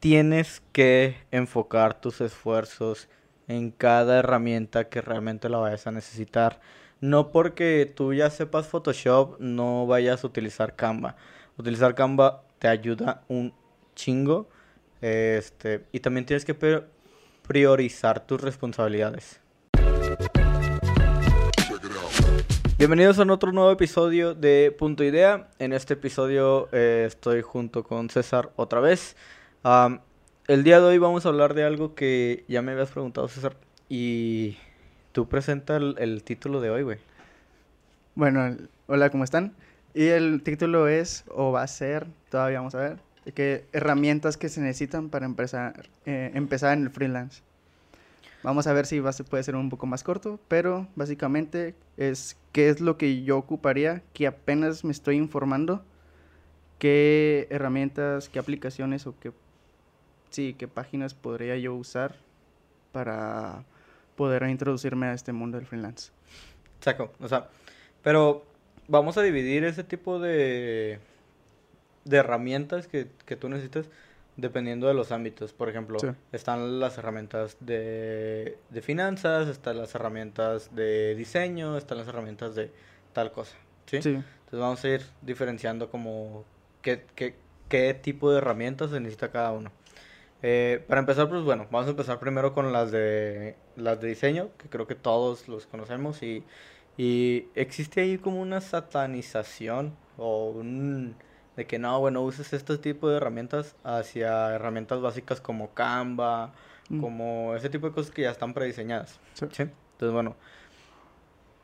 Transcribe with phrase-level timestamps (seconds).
[0.00, 3.08] tienes que enfocar tus esfuerzos
[3.48, 6.60] en cada herramienta que realmente la vayas a necesitar.
[7.00, 11.16] No porque tú ya sepas Photoshop, no vayas a utilizar Canva.
[11.58, 13.52] Utilizar Canva te ayuda un
[13.94, 14.48] chingo.
[15.02, 16.56] Este, y también tienes que
[17.46, 19.40] priorizar tus responsabilidades.
[22.78, 25.48] Bienvenidos a otro nuevo episodio de Punto Idea.
[25.58, 29.16] En este episodio eh, estoy junto con César otra vez.
[29.62, 33.56] El día de hoy vamos a hablar de algo que ya me habías preguntado, César.
[33.88, 34.56] Y
[35.12, 36.98] tú presenta el, título de hoy, güey.
[38.14, 39.54] Bueno, hola, ¿cómo están?
[39.94, 42.98] Y el título es, o va a ser, todavía vamos a ver,
[43.34, 47.42] que herramientas que se necesitan para empezar, eh, empezar en el freelance.
[48.42, 52.70] Vamos a ver si va, puede ser un poco más corto, pero básicamente es qué
[52.70, 55.84] es lo que yo ocuparía, que apenas me estoy informando,
[56.78, 59.32] qué herramientas, qué aplicaciones o qué,
[60.30, 62.16] sí, qué páginas podría yo usar
[62.92, 63.64] para
[64.16, 66.12] poder introducirme a este mundo del freelance.
[66.80, 67.48] Saco, o sea,
[68.02, 68.44] pero
[68.88, 70.98] vamos a dividir ese tipo de,
[72.04, 73.86] de herramientas que, que tú necesitas
[74.36, 75.52] dependiendo de los ámbitos.
[75.52, 75.98] Por ejemplo,
[76.32, 82.70] están las herramientas de, de, finanzas, están las herramientas de diseño, están las herramientas de
[83.12, 83.56] tal cosa.
[83.86, 83.96] ¿sí?
[83.96, 86.44] Entonces vamos a ir diferenciando como
[86.82, 87.34] qué, qué,
[87.68, 89.70] qué tipo de herramientas se necesita cada uno.
[90.42, 94.50] Eh, para empezar, pues bueno, vamos a empezar primero con las de las de diseño,
[94.58, 96.44] que creo que todos los conocemos y,
[96.96, 101.14] y existe ahí como una satanización o un
[101.56, 106.52] de que no, bueno, uses este tipo de herramientas hacia herramientas básicas como Canva,
[106.88, 107.00] mm.
[107.00, 109.18] como ese tipo de cosas que ya están prediseñadas.
[109.34, 109.44] Sí.
[109.46, 110.36] Entonces, bueno,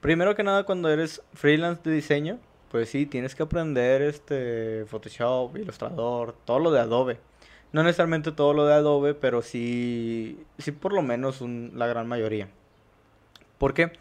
[0.01, 2.39] primero que nada cuando eres freelance de diseño,
[2.71, 7.19] pues sí, tienes que aprender este Photoshop, Illustrator, todo lo de Adobe.
[7.77, 12.49] No necesariamente todo lo de Adobe, pero sí, sí por lo menos la gran mayoría.
[13.59, 13.93] ¿Por qué?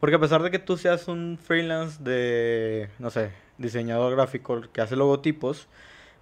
[0.00, 4.80] Porque a pesar de que tú seas un freelance de, no sé, diseñador gráfico que
[4.80, 5.68] hace logotipos,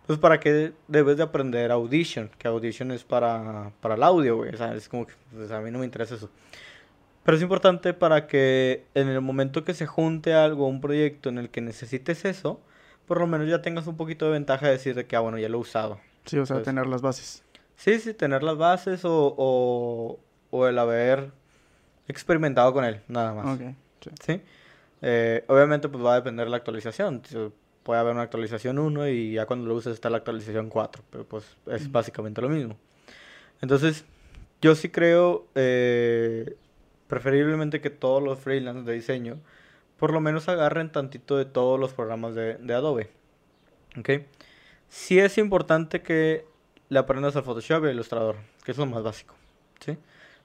[0.08, 4.52] pues para qué debes de aprender Audition, que Audition es para, para el audio, güey.
[4.52, 6.28] O sea, es como que pues, a mí no me interesa eso.
[7.22, 11.38] Pero es importante para que en el momento que se junte algo, un proyecto en
[11.38, 12.60] el que necesites eso,
[13.06, 15.38] por lo menos ya tengas un poquito de ventaja de decir de que, ah, bueno,
[15.38, 16.00] ya lo he usado.
[16.26, 17.42] Sí, o sea, tener las bases.
[17.76, 20.18] Sí, sí, tener las bases o, o,
[20.50, 21.30] o el haber
[22.08, 23.58] experimentado con él, nada más.
[23.58, 23.74] Ok,
[24.24, 24.42] sí.
[25.02, 27.22] Eh, obviamente, pues va a depender de la actualización.
[27.82, 31.24] Puede haber una actualización 1 y ya cuando lo uses está la actualización 4, pero
[31.24, 32.76] pues es básicamente lo mismo.
[33.60, 34.04] Entonces,
[34.60, 36.56] yo sí creo eh,
[37.06, 39.38] preferiblemente que todos los freelance de diseño
[39.98, 43.10] por lo menos agarren tantito de todos los programas de, de Adobe.
[43.98, 44.10] ¿Ok?
[44.88, 46.44] Sí es importante que
[46.88, 49.34] le aprendas al Photoshop y al Illustrator, que es lo más básico.
[49.80, 49.96] ¿Sí?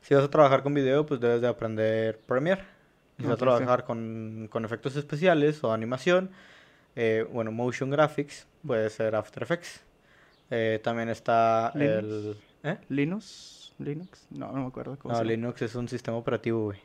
[0.01, 2.63] Si vas a trabajar con video, pues debes de aprender Premiere.
[3.17, 6.31] Si vas a trabajar con, con, efectos especiales o animación,
[6.95, 9.81] eh, bueno, motion graphics, puede ser After Effects.
[10.49, 12.35] Eh, también está el...
[12.63, 12.77] ¿eh?
[12.89, 13.73] ¿Linux?
[13.77, 14.25] ¿Linux?
[14.31, 16.79] No, no me acuerdo cómo No, Linux es un sistema operativo, güey.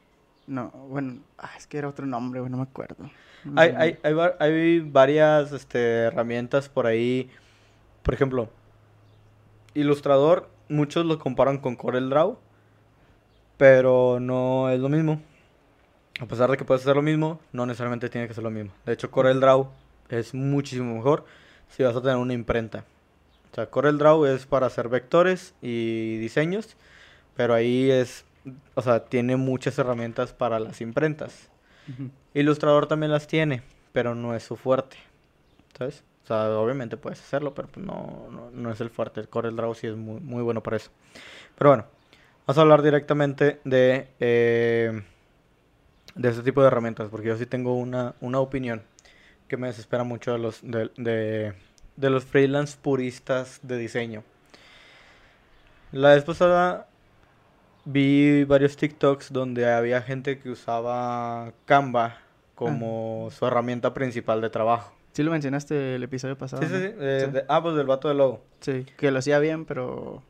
[0.46, 3.10] No, bueno, ah, es que era otro nombre, güey, no me acuerdo.
[3.56, 7.30] hay, hay, hay, hay, varias este, herramientas por ahí.
[8.06, 8.48] Por ejemplo,
[9.74, 12.38] Ilustrador, muchos lo comparan con CorelDRAW
[13.56, 15.20] pero no es lo mismo.
[16.20, 18.72] A pesar de que puedes hacer lo mismo, no necesariamente tiene que ser lo mismo.
[18.84, 19.68] De hecho, CorelDRAW
[20.08, 21.24] es muchísimo mejor
[21.68, 22.84] si vas a tener una imprenta.
[23.52, 26.76] O sea, CorelDRAW es para hacer vectores y diseños,
[27.34, 28.24] pero ahí es,
[28.74, 31.50] o sea, tiene muchas herramientas para las imprentas.
[32.34, 33.62] Ilustrador también las tiene,
[33.92, 34.96] pero no es su fuerte.
[35.76, 36.02] ¿Sabes?
[36.26, 39.20] O sea, obviamente puedes hacerlo, pero pues no, no, no es el fuerte.
[39.20, 40.90] El CorelDRAW sí es muy, muy bueno para eso.
[41.56, 41.86] Pero bueno,
[42.46, 45.02] Vamos a hablar directamente de, eh,
[46.14, 48.84] de este tipo de herramientas, porque yo sí tengo una, una opinión
[49.48, 50.92] que me desespera mucho de los, de,
[51.96, 54.22] de, los freelance puristas de diseño.
[55.90, 56.86] La vez pasada
[57.84, 62.18] vi varios TikToks donde había gente que usaba Canva
[62.54, 63.34] como ah.
[63.34, 64.94] su herramienta principal de trabajo.
[65.16, 66.62] Sí lo mencionaste el episodio pasado.
[66.62, 67.38] Sí, sí, sí.
[67.48, 68.42] ah, pues del vato de logo.
[68.60, 70.22] Sí, que lo hacía bien, pero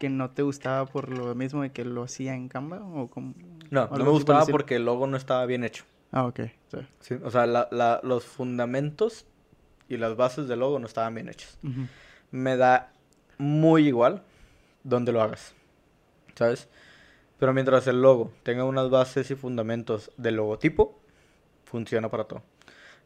[0.00, 2.80] que no te gustaba por lo mismo de que lo hacía en Canva?
[2.80, 3.34] O como,
[3.70, 5.84] no, no me gustaba porque el logo no estaba bien hecho.
[6.10, 6.40] Ah, ok.
[6.98, 7.14] Sí.
[7.22, 9.26] o sea, la, los fundamentos
[9.88, 11.56] y las bases del logo no estaban bien hechos.
[12.32, 12.92] Me da
[13.38, 14.24] muy igual
[14.82, 15.54] donde lo hagas,
[16.34, 16.68] ¿sabes?
[17.38, 20.98] Pero mientras el logo tenga unas bases y fundamentos del logotipo,
[21.64, 22.42] funciona para todo.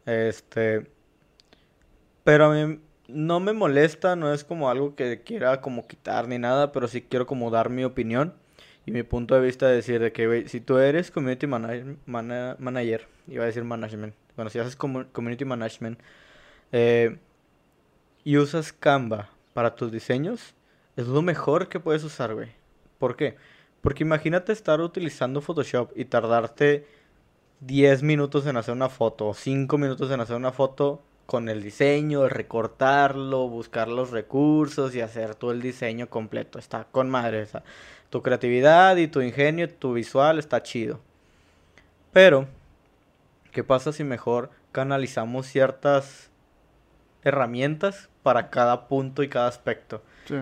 [0.07, 0.94] Este,
[2.25, 6.39] pero a mí no me molesta, no es como algo que quiera como quitar ni
[6.39, 8.35] nada, pero sí quiero como dar mi opinión
[8.87, 13.09] y mi punto de vista de decir de que, güey, si tú eres community manager,
[13.29, 16.01] iba a decir management, bueno, si haces community management
[16.73, 17.19] eh,
[18.25, 20.55] y usas Canva para tus diseños,
[20.97, 22.49] es lo mejor que puedes usar, güey.
[22.99, 23.37] ¿Por qué?
[23.81, 26.87] Porque imagínate estar utilizando Photoshop y tardarte
[27.61, 31.63] 10 minutos en hacer una foto o 5 minutos en hacer una foto con el
[31.63, 36.59] diseño, recortarlo, buscar los recursos y hacer todo el diseño completo.
[36.59, 37.43] Está con madre.
[37.43, 37.63] esa.
[38.11, 41.01] Tu creatividad y tu ingenio, tu visual está chido.
[42.13, 42.47] Pero,
[43.51, 46.31] ¿qué pasa si mejor canalizamos ciertas
[47.23, 50.03] herramientas para cada punto y cada aspecto?
[50.27, 50.37] Sí.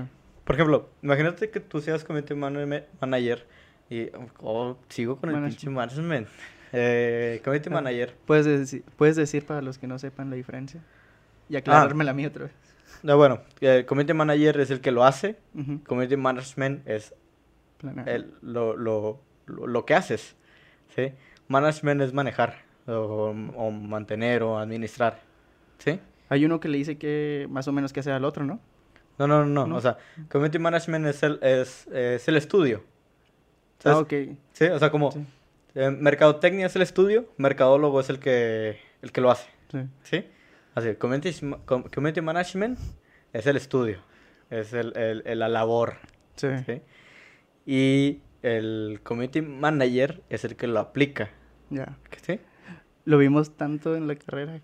[0.45, 3.47] Por ejemplo, imagínate que tú seas community manager
[3.89, 6.29] y oh, sigo con el pinche management.
[6.73, 8.15] Eh, community ah, manager.
[8.27, 10.81] ¿Puedes decir, ¿Puedes decir para los que no sepan la diferencia?
[11.49, 12.07] Y aclararme ah.
[12.07, 12.53] la mía otra vez.
[13.03, 15.37] No, bueno, el community manager es el que lo hace.
[15.87, 17.15] Community management es
[18.07, 20.37] el, lo, lo, lo, que haces.
[20.95, 21.13] ¿sí?
[21.49, 25.21] Management es manejar o, o, mantener o administrar.
[25.79, 25.99] ¿sí?
[26.29, 28.61] Hay uno que le dice que más o menos que hace al otro, ¿no?
[29.19, 29.77] No, no, no, no.
[29.77, 29.99] O sea,
[30.31, 32.83] community management es el, es, es el estudio.
[33.85, 34.13] Ah, ok.
[34.53, 35.13] Sí, o sea, como...
[35.75, 39.49] Eh, mercadotecnia es el estudio, mercadólogo es el que, el que lo hace.
[39.71, 39.79] Sí.
[40.03, 40.25] ¿Sí?
[40.75, 42.79] Así, community, management
[43.33, 43.99] es el estudio,
[44.51, 45.97] es el, el, la labor.
[46.37, 46.49] Sí.
[47.67, 51.31] Y el community manager es el que lo aplica.
[51.71, 51.97] Ya.
[52.23, 52.41] ¿Sí?
[53.05, 54.61] Lo vimos tanto en la carrera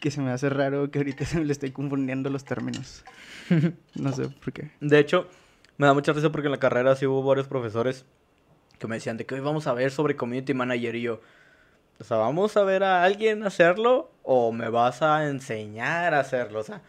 [0.00, 3.04] que se me hace raro que ahorita se me le estoy confundiendo los términos.
[3.94, 4.70] no sé por qué.
[4.80, 5.28] De hecho,
[5.78, 8.04] me da mucha risa porque en la carrera sí hubo varios profesores
[8.78, 11.20] que me decían de que hoy vamos a ver sobre community manager y yo,
[11.98, 16.60] o sea, ¿vamos a ver a alguien hacerlo o me vas a enseñar a hacerlo?
[16.60, 16.82] O sea,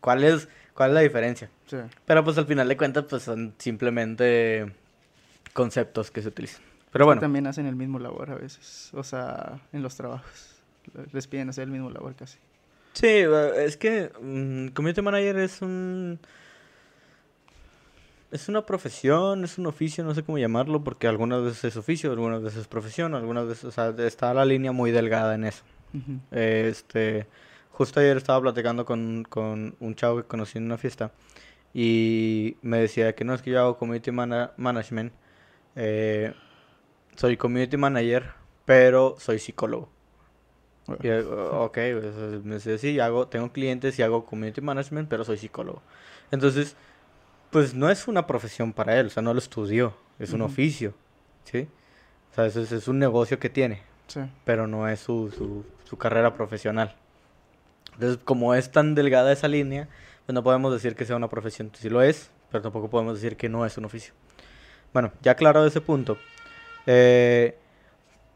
[0.00, 1.50] ¿cuál es, cuál es la diferencia?
[1.66, 1.78] Sí.
[2.06, 4.72] Pero pues al final de cuentas, pues son simplemente
[5.52, 6.62] conceptos que se utilizan.
[6.92, 7.20] Pero bueno.
[7.20, 10.62] También hacen el mismo labor a veces, o sea, en los trabajos.
[11.12, 12.38] Les piden hacer el mismo labor casi.
[12.92, 13.24] Sí,
[13.56, 16.20] es que um, community manager es un
[18.32, 22.10] es una profesión, es un oficio, no sé cómo llamarlo, porque algunas veces es oficio,
[22.10, 25.62] algunas veces es profesión, algunas veces, o sea, está la línea muy delgada en eso.
[26.30, 27.26] Este,
[27.70, 31.12] justo ayer estaba platicando con, con, un chavo que conocí en una fiesta
[31.74, 35.12] y me decía que no es que yo hago community management,
[35.76, 36.32] eh,
[37.14, 38.30] soy community manager,
[38.64, 39.90] pero soy psicólogo.
[41.02, 45.36] Y, ok, pues, me decía, sí, hago, tengo clientes y hago community management, pero soy
[45.36, 45.82] psicólogo.
[46.30, 46.76] Entonces,
[47.52, 50.94] pues no es una profesión para él, o sea, no lo estudió, es un oficio,
[51.44, 51.68] ¿sí?
[52.30, 54.20] O sea, es, es un negocio que tiene, sí.
[54.46, 56.96] pero no es su, su, su, carrera profesional.
[57.92, 59.88] Entonces, como es tan delgada esa línea,
[60.24, 63.36] pues no podemos decir que sea una profesión, sí lo es, pero tampoco podemos decir
[63.36, 64.14] que no es un oficio.
[64.94, 66.16] Bueno, ya aclarado ese punto,
[66.86, 67.58] eh,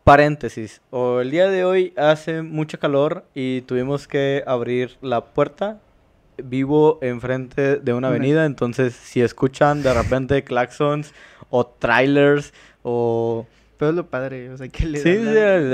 [0.05, 5.81] paréntesis, o el día de hoy hace mucho calor y tuvimos que abrir la puerta
[6.43, 11.13] vivo enfrente de una avenida, entonces si escuchan de repente claxons
[11.51, 12.53] o trailers
[12.83, 13.47] o...
[13.79, 15.11] Pero es lo padre, o sea, que le Sí,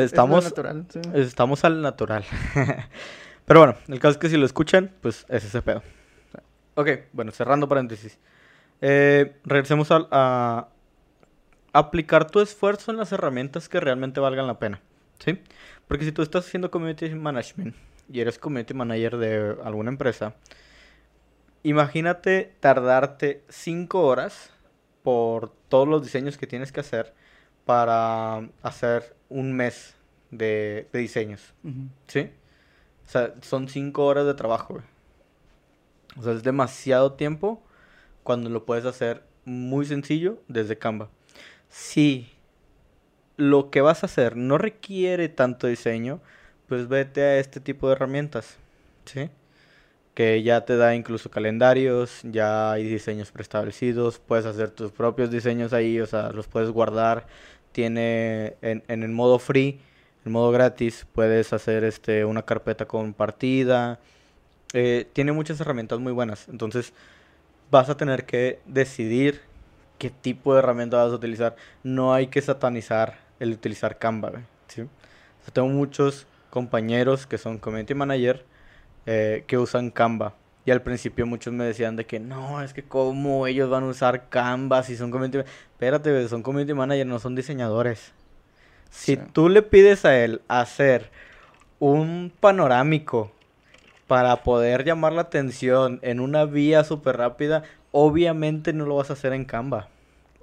[0.03, 2.25] estamos, natural, estamos al natural.
[3.47, 5.83] Pero bueno, el caso es que si lo escuchan, pues es ese pedo.
[6.75, 8.19] Ok, bueno, cerrando paréntesis.
[8.81, 10.69] Eh, regresemos a, a,
[11.73, 14.81] aplicar tu esfuerzo en las herramientas que realmente valgan la pena.
[15.21, 15.39] ¿Sí?
[15.87, 17.77] Porque si tú estás haciendo community management
[18.13, 20.35] y eres community manager de alguna empresa,
[21.63, 24.51] imagínate tardarte 5 horas
[25.03, 27.15] por todos los diseños que tienes que hacer
[27.65, 29.97] para hacer un mes
[30.31, 31.55] de, diseños.
[32.07, 32.31] ¿Sí?
[33.07, 34.83] O sea, son 5 horas de trabajo.
[36.17, 37.63] O sea, es demasiado tiempo
[38.23, 41.09] cuando lo puedes hacer muy sencillo desde Canva.
[41.69, 42.31] Si
[43.37, 46.21] lo que vas a hacer no requiere tanto diseño,
[46.73, 48.57] pues vete a este tipo de herramientas,
[49.05, 49.29] ¿sí?
[50.15, 55.75] Que ya te da incluso calendarios, ya hay diseños preestablecidos, puedes hacer tus propios diseños
[55.75, 57.27] ahí, o sea, los puedes guardar.
[57.73, 59.81] Tiene en, en el modo free,
[60.25, 64.01] en modo gratis, puedes hacer este una carpeta compartida.
[64.73, 66.95] Eh, tiene muchas herramientas muy buenas, entonces
[67.71, 69.43] vas a tener que decidir
[69.99, 71.55] qué tipo de herramienta vas a utilizar.
[71.83, 74.33] No hay que satanizar el utilizar Canva,
[74.69, 74.87] ¿sí?
[75.53, 78.45] tengo muchos compañeros que son community manager
[79.07, 80.35] eh, que usan Canva.
[80.67, 83.87] Y al principio muchos me decían de que no, es que cómo ellos van a
[83.87, 88.13] usar Canva si son community Espérate, son community manager, no son diseñadores.
[88.91, 91.11] Si tú le pides a él hacer
[91.79, 93.33] un panorámico
[94.07, 99.15] para poder llamar la atención en una vía súper rápida, obviamente no lo vas a
[99.15, 99.89] hacer en Canva.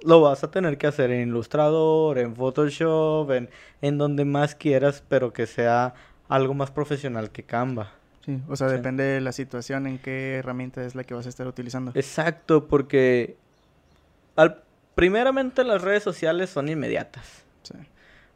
[0.04, 3.50] Lo vas a tener que hacer en Illustrator, en Photoshop, en,
[3.82, 5.94] en donde más quieras, pero que sea
[6.28, 7.92] algo más profesional que Canva.
[8.24, 11.28] Sí, o sea, depende de la situación en qué herramienta es la que vas a
[11.28, 11.92] estar utilizando.
[11.94, 13.36] Exacto, porque
[14.36, 14.62] al,
[14.94, 17.44] primeramente las redes sociales son inmediatas.
[17.62, 17.74] Sí.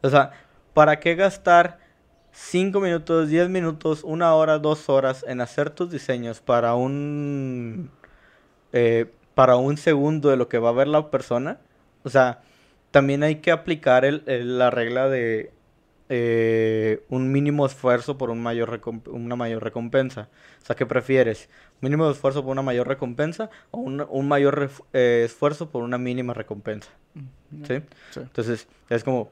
[0.01, 0.31] O sea,
[0.73, 1.79] ¿para qué gastar
[2.31, 7.89] 5 minutos, 10 minutos, una hora, dos horas en hacer tus diseños para un
[8.73, 11.59] eh, para un segundo de lo que va a ver la persona?
[12.03, 12.41] O sea,
[12.91, 14.23] también hay que aplicar el,
[14.57, 15.51] la regla de
[16.07, 20.29] eh, un mínimo esfuerzo por un mayor una mayor recompensa.
[20.61, 21.49] O sea, ¿qué prefieres?
[21.81, 25.97] ¿Un mínimo esfuerzo por una mayor recompensa o un, un mayor eh, esfuerzo por una
[25.97, 26.89] mínima recompensa?
[27.15, 27.81] Mm, ¿Sí?
[28.15, 29.29] Entonces, es como,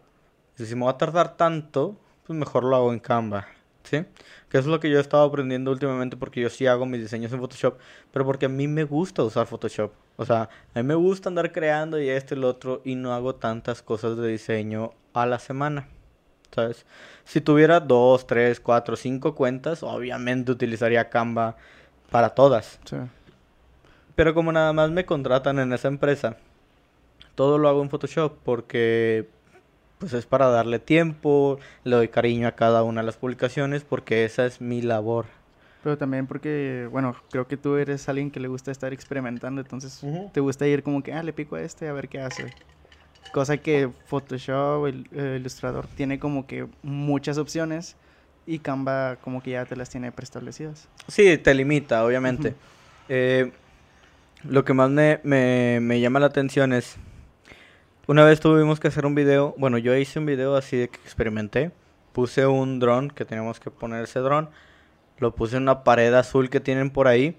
[0.55, 1.95] si me va a tardar tanto,
[2.25, 3.47] pues mejor lo hago en Canva,
[3.83, 4.05] ¿sí?
[4.49, 7.31] Que es lo que yo he estado aprendiendo últimamente porque yo sí hago mis diseños
[7.33, 7.77] en Photoshop,
[8.11, 9.91] pero porque a mí me gusta usar Photoshop.
[10.15, 13.13] O sea, a mí me gusta andar creando y esto y lo otro y no
[13.13, 15.87] hago tantas cosas de diseño a la semana.
[16.53, 16.85] ¿Sabes?
[17.25, 21.55] Si tuviera dos, tres, cuatro, cinco cuentas, obviamente utilizaría Canva
[22.11, 22.79] para todas.
[22.85, 22.97] Sí.
[24.15, 26.37] Pero como nada más me contratan en esa empresa,
[27.33, 29.27] todo lo hago en Photoshop porque
[30.03, 34.25] pues es para darle tiempo, le doy cariño a cada una de las publicaciones porque
[34.25, 35.27] esa es mi labor.
[35.81, 40.01] Pero también porque, bueno, creo que tú eres alguien que le gusta estar experimentando, entonces
[40.33, 42.53] te gusta ir como que, ah, le pico a este a ver qué hace.
[43.31, 45.07] Cosa que Photoshop, el,
[45.37, 47.95] Illustrator, tiene como que muchas opciones
[48.45, 50.89] y Canva como que ya te las tiene preestablecidas.
[51.07, 52.55] Sí, te limita, obviamente.
[53.07, 53.53] Eh,
[54.43, 56.97] lo que más me, me, me llama la atención es
[58.07, 60.97] una vez tuvimos que hacer un video, bueno, yo hice un video así de que
[60.97, 61.71] experimenté.
[62.11, 64.49] Puse un dron, que teníamos que poner ese dron.
[65.19, 67.37] Lo puse en una pared azul que tienen por ahí.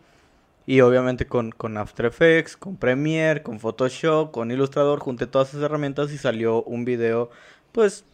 [0.66, 5.62] Y obviamente con, con After Effects, con Premiere, con Photoshop, con Illustrator, junté todas esas
[5.62, 7.30] herramientas y salió un video,
[7.72, 8.04] pues,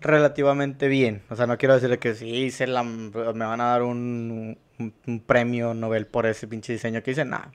[0.00, 1.22] relativamente bien.
[1.30, 3.10] O sea, no quiero decirle que sí, hice la, me
[3.44, 7.52] van a dar un, un, premio Nobel por ese pinche diseño que hice, nada.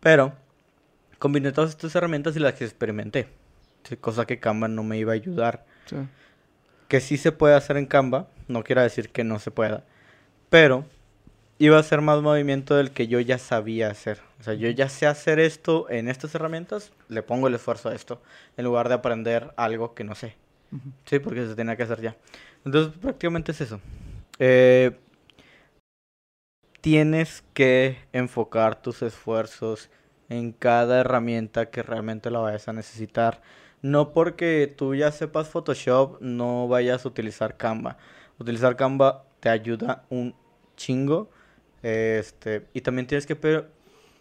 [0.00, 0.34] Pero
[1.18, 3.37] combiné todas estas herramientas y las experimenté
[4.00, 5.64] cosa que Canva no me iba a ayudar.
[6.88, 9.84] Que sí se puede hacer en Canva, no quiero decir que no se pueda,
[10.48, 10.84] pero
[11.58, 14.20] iba a ser más movimiento del que yo ya sabía hacer.
[14.40, 17.94] O sea, yo ya sé hacer esto en estas herramientas, le pongo el esfuerzo a
[17.94, 18.22] esto,
[18.56, 20.36] en lugar de aprender algo que no sé.
[21.06, 22.16] Sí, porque se tenía que hacer ya.
[22.64, 23.80] Entonces, prácticamente es eso.
[24.38, 24.96] Eh,
[26.80, 29.90] tienes que enfocar tus esfuerzos
[30.28, 33.40] en cada herramienta que realmente la vayas a necesitar.
[33.82, 37.96] No porque tú ya sepas Photoshop, no vayas a utilizar Canva.
[38.38, 40.34] Utilizar Canva te ayuda un
[40.76, 41.30] chingo.
[41.82, 43.36] Este, y también tienes que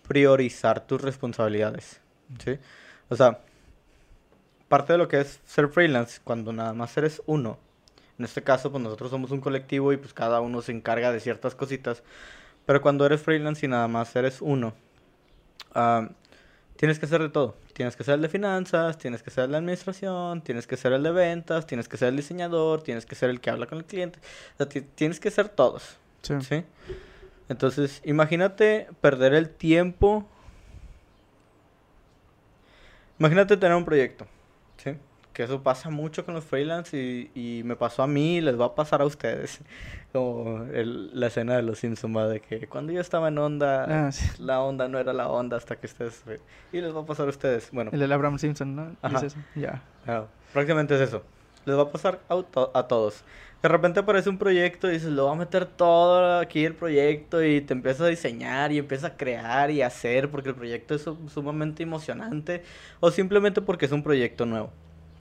[0.08, 2.02] priorizar tus responsabilidades.
[2.44, 2.60] ¿sí?
[3.10, 3.40] O sea,
[4.68, 7.58] parte de lo que es ser freelance, cuando nada más eres uno,
[8.20, 11.20] en este caso, pues nosotros somos un colectivo y pues cada uno se encarga de
[11.20, 12.04] ciertas cositas.
[12.66, 14.74] Pero cuando eres freelance y nada más eres uno,
[15.76, 16.08] uh,
[16.78, 17.58] tienes que hacer de todo.
[17.74, 20.94] Tienes que ser el de finanzas, tienes que ser el de administración, tienes que ser
[20.94, 23.80] el de ventas, tienes que ser el diseñador, tienes que ser el que habla con
[23.80, 24.20] el cliente.
[24.54, 25.98] O sea, tienes que ser todos.
[26.22, 26.64] Sí.
[27.50, 30.28] Entonces, imagínate perder el tiempo.
[33.20, 34.28] Imagínate tener un proyecto.
[35.38, 35.44] ¿Sí?
[35.44, 38.60] que eso pasa mucho con los freelance y, y, me pasó a mí y les
[38.60, 39.60] va a pasar a ustedes.
[40.12, 44.62] Como la escena de los Simpsons, de que cuando yo estaba en onda, ah, la
[44.62, 46.24] onda no era la onda hasta que estés...
[46.74, 47.70] Y les va a pasar a ustedes.
[47.72, 47.91] Bueno.
[47.94, 48.96] El de Abraham Simpson, ¿no?
[49.03, 49.27] Ajá.
[49.53, 49.84] Ya.
[50.08, 51.22] Ah, prácticamente es eso.
[51.65, 53.24] Les va a pasar a, a, todos.
[53.62, 57.44] De repente aparece un proyecto y dices, lo voy a meter todo aquí el proyecto
[57.44, 61.06] y te empiezas a diseñar y empiezas a crear y hacer porque el proyecto es
[61.32, 62.63] sumamente emocionante
[63.00, 64.72] o simplemente porque es un proyecto nuevo.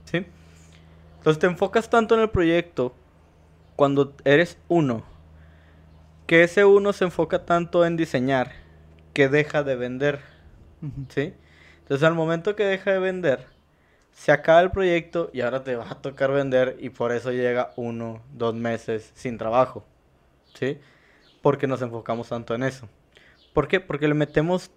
[0.09, 0.25] ¿Sí?
[1.17, 2.93] Entonces te enfocas tanto en el proyecto
[3.75, 5.03] cuando eres uno,
[6.25, 8.53] que ese uno se enfoca tanto en diseñar
[9.13, 10.21] que deja de vender.
[11.09, 11.33] ¿Sí?
[11.79, 13.45] Entonces al momento que deja de vender,
[14.13, 17.71] se acaba el proyecto y ahora te va a tocar vender y por eso llega
[17.75, 19.85] uno, dos meses sin trabajo.
[20.53, 20.79] ¿Sí?
[21.41, 22.87] Porque nos enfocamos tanto en eso.
[23.53, 23.79] ¿Por qué?
[23.79, 24.71] Porque le metemos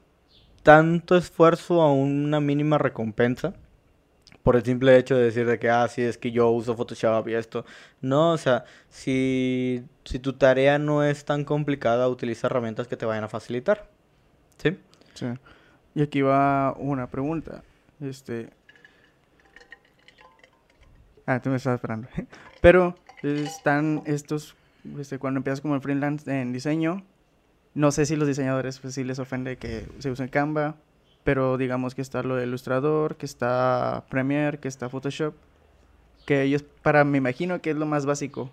[0.63, 3.55] tanto esfuerzo a una mínima recompensa
[4.43, 7.29] por el simple hecho de decir de que, ah, sí, es que yo uso Photoshop
[7.29, 7.65] y esto.
[8.01, 13.07] No, o sea, si, si tu tarea no es tan complicada, utiliza herramientas que te
[13.07, 13.89] vayan a facilitar.
[14.57, 14.79] ¿Sí?
[15.15, 15.27] Sí.
[15.95, 17.63] Y aquí va una pregunta.
[18.01, 18.51] Este...
[21.27, 22.09] Ah, tú me estás esperando.
[22.63, 24.57] Pero están estos,
[24.99, 27.05] este, cuando empiezas como el freelance en diseño,
[27.75, 30.77] No sé si los diseñadores, pues sí les ofende que se use Canva,
[31.25, 35.35] pero digamos que está lo de Illustrator, que está Premiere, que está Photoshop,
[36.27, 38.51] que ellos, para, me imagino que es lo más básico.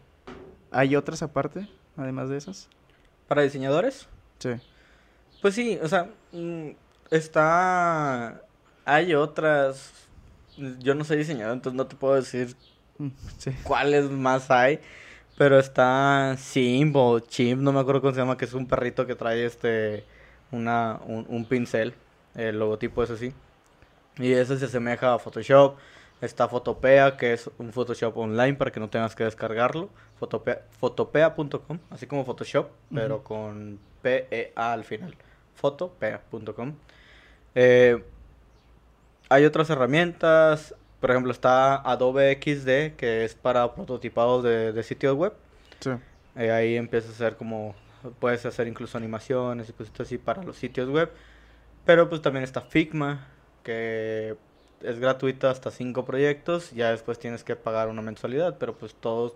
[0.71, 2.69] ¿Hay otras aparte, además de esas?
[3.27, 4.07] ¿Para diseñadores?
[4.39, 4.51] Sí.
[5.41, 6.69] Pues sí, o sea, mm,
[7.11, 8.41] está...
[8.85, 9.93] Hay otras...
[10.79, 12.55] Yo no soy diseñador, entonces no te puedo decir
[12.97, 13.09] mm,
[13.63, 14.79] cuáles más hay.
[15.37, 19.05] Pero está Simp o Chimp, no me acuerdo cómo se llama, que es un perrito
[19.05, 20.03] que trae este
[20.51, 21.93] una, un, pincel.
[22.37, 23.33] El logotipo es así.
[24.17, 25.77] Y eso se asemeja a Photoshop.
[26.21, 29.89] Está Photopea, que es un Photoshop online para que no tengas que descargarlo.
[30.79, 35.15] Photopea.com, así como Photoshop, pero con P-E-A al final.
[35.55, 36.73] Photopea.com.
[37.53, 38.03] Eh,
[39.29, 40.73] hay otras herramientas.
[40.99, 45.33] Por ejemplo, está Adobe XD, que es para prototipados de, sitios web.
[45.79, 45.91] Sí.
[46.35, 47.75] Eh, ahí empieza a hacer como,
[48.19, 51.11] puedes hacer incluso animaciones y cosas así para los sitios web.
[51.87, 53.27] Pero pues también está Figma,
[53.63, 54.35] que
[54.83, 56.71] es gratuita hasta cinco proyectos.
[56.71, 59.33] Ya después tienes que pagar una mensualidad, pero pues todos,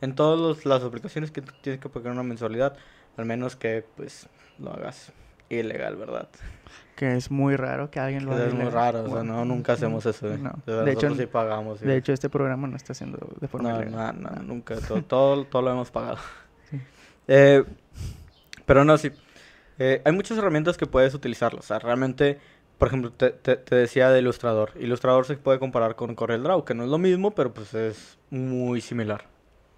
[0.00, 2.76] en todas las aplicaciones que tienes que pagar una mensualidad,
[3.16, 5.12] al menos que pues lo hagas
[5.48, 6.28] ilegal, ¿verdad?
[6.96, 8.46] Que es muy raro que alguien lo haga.
[8.46, 10.32] Es muy raro, o sea, no, nunca hacemos eso.
[10.32, 10.40] ¿eh?
[10.66, 11.80] De, hecho, sí pagamos.
[11.80, 14.20] De hecho, este programa no está haciendo de forma no, ilegal.
[14.20, 14.76] No, no, nunca.
[15.08, 16.18] Todo, todo, lo hemos pagado.
[17.26, 17.64] Eh,
[18.66, 19.10] pero no, sí.
[19.78, 21.54] Eh, hay muchas herramientas que puedes utilizar.
[21.54, 22.38] O sea, realmente,
[22.78, 24.72] por ejemplo, te, te, decía de Ilustrador.
[24.78, 28.80] Ilustrador se puede comparar con CorelDRAW, que no es lo mismo, pero pues es muy
[28.80, 29.26] similar.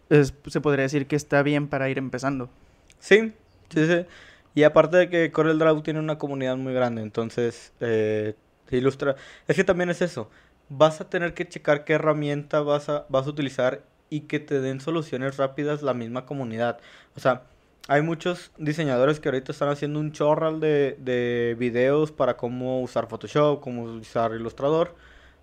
[0.09, 2.51] se podría decir que está bien para ir empezando.
[2.99, 3.33] Sí,
[3.71, 4.07] sí, sí.
[4.55, 8.35] Y aparte de que CorelDRAW tiene una comunidad muy grande, entonces eh,
[8.71, 9.17] ilustra.
[9.47, 10.31] Es que también es eso.
[10.69, 14.61] Vas a tener que checar qué herramienta vas a, vas a utilizar y que te
[14.61, 16.79] den soluciones rápidas la misma comunidad.
[17.15, 17.43] O sea,
[17.89, 23.07] hay muchos diseñadores que ahorita están haciendo un chorral de, de videos para cómo usar
[23.09, 24.95] Photoshop, cómo usar Illustrator.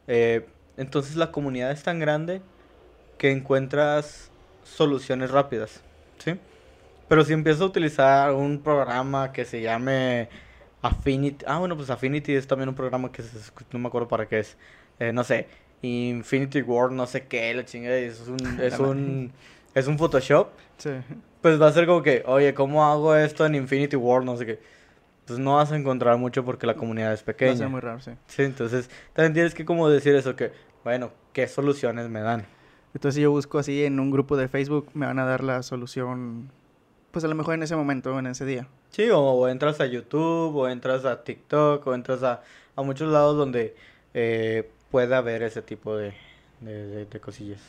[0.07, 0.45] Eh,
[0.75, 2.41] entonces la comunidad es tan grande
[3.17, 4.29] que encuentras
[4.63, 5.81] soluciones rápidas.
[6.17, 6.33] ¿Sí?
[7.07, 10.29] Pero si empiezo a utilizar un programa que se llame
[10.81, 11.45] Affinity.
[11.47, 13.23] Ah, bueno, pues Affinity es también un programa que
[13.71, 14.57] no me acuerdo para qué es.
[14.99, 15.47] Eh, no sé,
[15.81, 17.97] Infinity Ward, no sé qué, la chingada.
[17.97, 19.31] Es un, es un,
[19.73, 20.49] es un Photoshop.
[20.77, 20.91] Sí.
[21.43, 24.23] Pues va a ser como que, oye, ¿cómo hago esto en Infinity Ward?
[24.23, 24.59] No sé qué.
[25.25, 27.59] Pues no vas a encontrar mucho porque la comunidad es pequeña.
[27.59, 28.11] Va a muy raro, sí.
[28.27, 30.53] Sí, entonces también tienes que como decir eso, que,
[30.85, 32.45] bueno, ¿qué soluciones me dan?
[32.93, 35.63] Entonces si yo busco así en un grupo de Facebook, me van a dar la
[35.63, 36.49] solución
[37.11, 38.69] pues a lo mejor en ese momento, en ese día.
[38.89, 42.41] Sí, o, entras a YouTube, o entras a TikTok, o entras a,
[42.77, 43.75] a muchos lados donde
[44.13, 46.13] eh, pueda haber ese tipo de,
[46.61, 47.59] de, cosillas.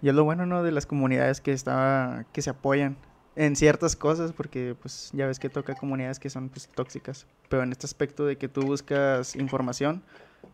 [0.00, 0.62] Y es lo bueno, ¿no?
[0.62, 2.96] De las comunidades que, está, que se apoyan
[3.38, 7.24] en ciertas cosas, porque pues ya ves que toca comunidades que son pues, tóxicas.
[7.48, 10.02] Pero en este aspecto de que tú buscas información,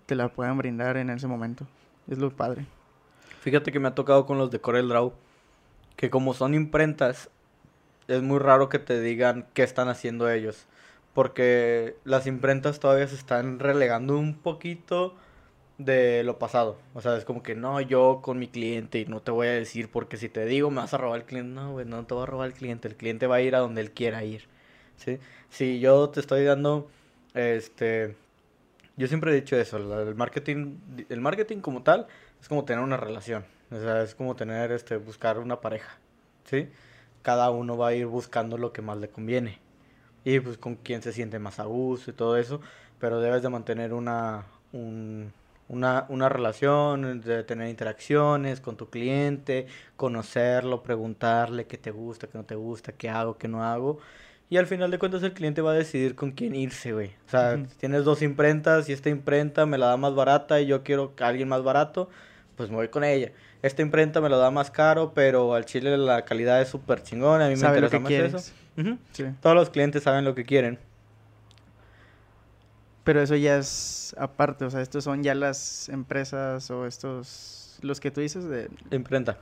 [0.04, 1.66] te la pueden brindar en ese momento.
[2.10, 2.66] Es lo padre.
[3.40, 5.14] Fíjate que me ha tocado con los de CorelDRAW,
[5.96, 7.30] que como son imprentas,
[8.06, 10.66] es muy raro que te digan qué están haciendo ellos.
[11.14, 15.14] Porque las imprentas todavía se están relegando un poquito
[15.78, 16.78] de lo pasado.
[16.94, 19.52] O sea, es como que no, yo con mi cliente y no te voy a
[19.52, 21.54] decir porque si te digo me vas a robar el cliente.
[21.54, 22.88] No, güey, no te va a robar el cliente.
[22.88, 24.46] El cliente va a ir a donde él quiera ir.
[24.96, 25.18] ¿sí?
[25.50, 26.88] Si yo te estoy dando,
[27.34, 28.16] este,
[28.96, 32.06] yo siempre he dicho eso, el marketing, el marketing como tal
[32.40, 33.44] es como tener una relación.
[33.70, 35.98] O sea, es como tener, este, buscar una pareja.
[36.44, 36.68] ¿Sí?
[37.24, 39.58] cada uno va a ir buscando lo que más le conviene.
[40.24, 42.60] Y pues con quién se siente más a gusto y todo eso.
[43.00, 44.44] Pero debes de mantener una,
[45.74, 52.38] una, una relación, de tener interacciones con tu cliente, conocerlo, preguntarle qué te gusta, qué
[52.38, 53.98] no te gusta, qué hago, qué no hago.
[54.50, 57.10] Y al final de cuentas el cliente va a decidir con quién irse, güey.
[57.26, 60.82] O sea, tienes dos imprentas y esta imprenta me la da más barata y yo
[60.82, 62.08] quiero que alguien más barato,
[62.56, 63.32] pues me voy con ella
[63.64, 67.46] esta imprenta me lo da más caro, pero al chile la calidad es súper chingona,
[67.46, 68.52] a mí me interesa más eso.
[69.40, 70.78] Todos los clientes saben lo que quieren.
[73.04, 78.00] Pero eso ya es aparte, o sea, estos son ya las empresas o estos, los
[78.00, 78.70] que tú dices de...
[78.90, 79.38] Imprenta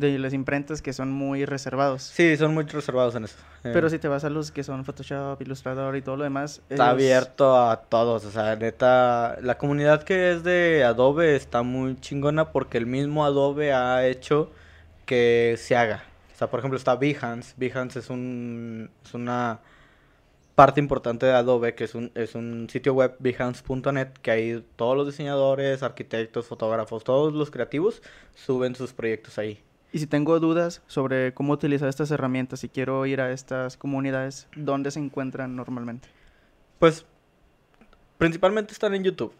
[0.00, 2.02] de las imprentas que son muy reservados.
[2.02, 3.36] Sí, son muy reservados en eso.
[3.64, 3.70] Eh.
[3.72, 6.62] Pero si te vas a los que son Photoshop, Illustrator y todo lo demás...
[6.68, 11.96] Está abierto a todos, o sea, neta, la comunidad que es de Adobe está muy
[12.00, 14.50] chingona porque el mismo Adobe ha hecho
[15.06, 16.04] que se haga.
[16.34, 17.54] O sea, por ejemplo, está Behance.
[17.56, 19.60] Behance es, un, es una
[20.60, 24.94] parte importante de Adobe, que es un, es un sitio web, behance.net, que ahí todos
[24.94, 28.02] los diseñadores, arquitectos, fotógrafos, todos los creativos
[28.34, 29.62] suben sus proyectos ahí.
[29.90, 34.48] Y si tengo dudas sobre cómo utilizar estas herramientas y quiero ir a estas comunidades,
[34.54, 36.10] ¿dónde se encuentran normalmente?
[36.78, 37.06] Pues
[38.18, 39.32] principalmente están en YouTube.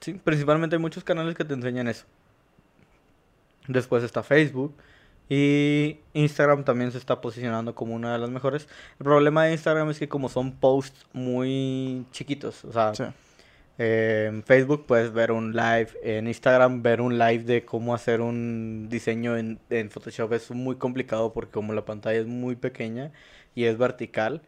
[0.00, 2.04] Sí, principalmente hay muchos canales que te enseñan eso.
[3.66, 4.76] Después está Facebook.
[5.28, 8.68] Y Instagram también se está posicionando como una de las mejores.
[8.98, 12.92] El problema de Instagram es que como son posts muy chiquitos, o sea,
[13.78, 18.88] en Facebook puedes ver un live, en Instagram ver un live de cómo hacer un
[18.88, 23.10] diseño en, en Photoshop es muy complicado porque como la pantalla es muy pequeña
[23.54, 24.42] y es vertical,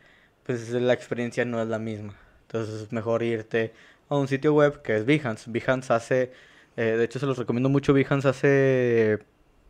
[0.45, 2.15] pues la experiencia no es la misma.
[2.43, 3.73] Entonces es mejor irte
[4.09, 5.51] a un sitio web que es Behance.
[5.51, 6.33] Behance hace,
[6.77, 9.19] eh, de hecho se los recomiendo mucho, Behance hace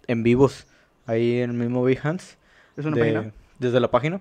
[0.06, 0.66] en vivos
[1.06, 2.36] ahí en el mismo Behance.
[2.76, 3.32] ¿Es una página?
[3.58, 4.20] Desde la página.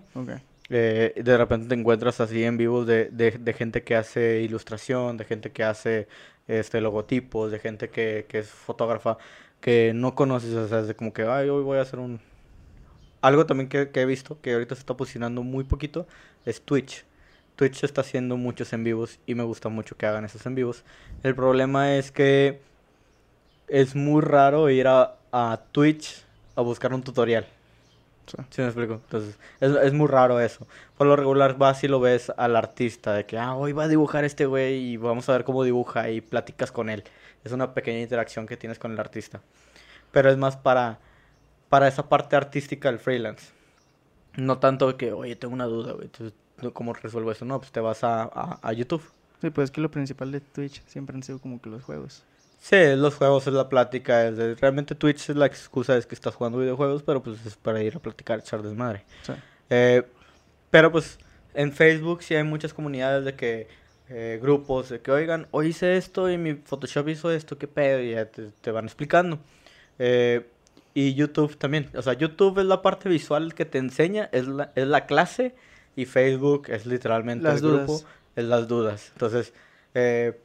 [0.70, 5.26] Eh, de repente te encuentras así en vivos de, de, gente que hace ilustración, de
[5.26, 6.08] gente que hace
[6.48, 9.18] este logotipos, de gente que, que es fotógrafa,
[9.62, 12.20] que no conoces, o sea, es de como que, ay, hoy voy a hacer un...
[13.22, 16.08] Algo también que, que he visto, que ahorita se está posicionando muy poquito,
[16.46, 17.06] es Twitch.
[17.56, 20.84] Twitch está haciendo muchos en vivos y me gusta mucho que hagan esos en vivos.
[21.24, 22.60] El problema es que
[23.68, 26.25] es muy raro ir a, a Twitch
[26.56, 27.46] a buscar un tutorial.
[28.26, 28.62] Sí.
[28.62, 28.94] me explico?
[28.96, 30.66] Entonces, es, es, muy raro eso.
[30.98, 33.88] Por lo regular vas y lo ves al artista, de que, ah, hoy va a
[33.88, 37.04] dibujar este güey y vamos a ver cómo dibuja y platicas con él.
[37.44, 39.42] Es una pequeña interacción que tienes con el artista.
[40.12, 41.00] Pero es más para,
[41.70, 43.52] para esa parte artística del freelance.
[44.38, 46.06] No tanto que, oye, tengo una duda, güey.
[46.06, 46.34] Entonces,
[46.74, 47.46] ¿cómo resuelvo eso?
[47.46, 49.04] No, pues te vas a, a, a YouTube.
[49.42, 52.24] Sí, pues es que lo principal de Twitch siempre han sido como que los juegos.
[52.68, 54.28] Sí, los juegos, es la plática.
[54.28, 57.84] Es realmente Twitch es la excusa es que estás jugando videojuegos, pero pues es para
[57.84, 59.06] ir a platicar, echar desmadre.
[59.22, 59.34] Sí.
[59.70, 60.02] Eh,
[60.72, 61.20] pero pues
[61.54, 63.68] en Facebook sí hay muchas comunidades de que
[64.10, 68.02] eh, grupos de que oigan, hoy hice esto y mi Photoshop hizo esto, qué pedo,
[68.02, 69.38] y ya te, van explicando.
[70.00, 70.48] Eh,
[70.96, 71.92] y YouTube también.
[71.96, 75.54] O sea, YouTube es la parte visual que te enseña, es la, es la clase,
[75.96, 78.02] y Facebook es literalmente el grupo,
[78.36, 79.12] es las dudas.
[79.14, 79.54] Entonces,
[79.94, 80.40] eh,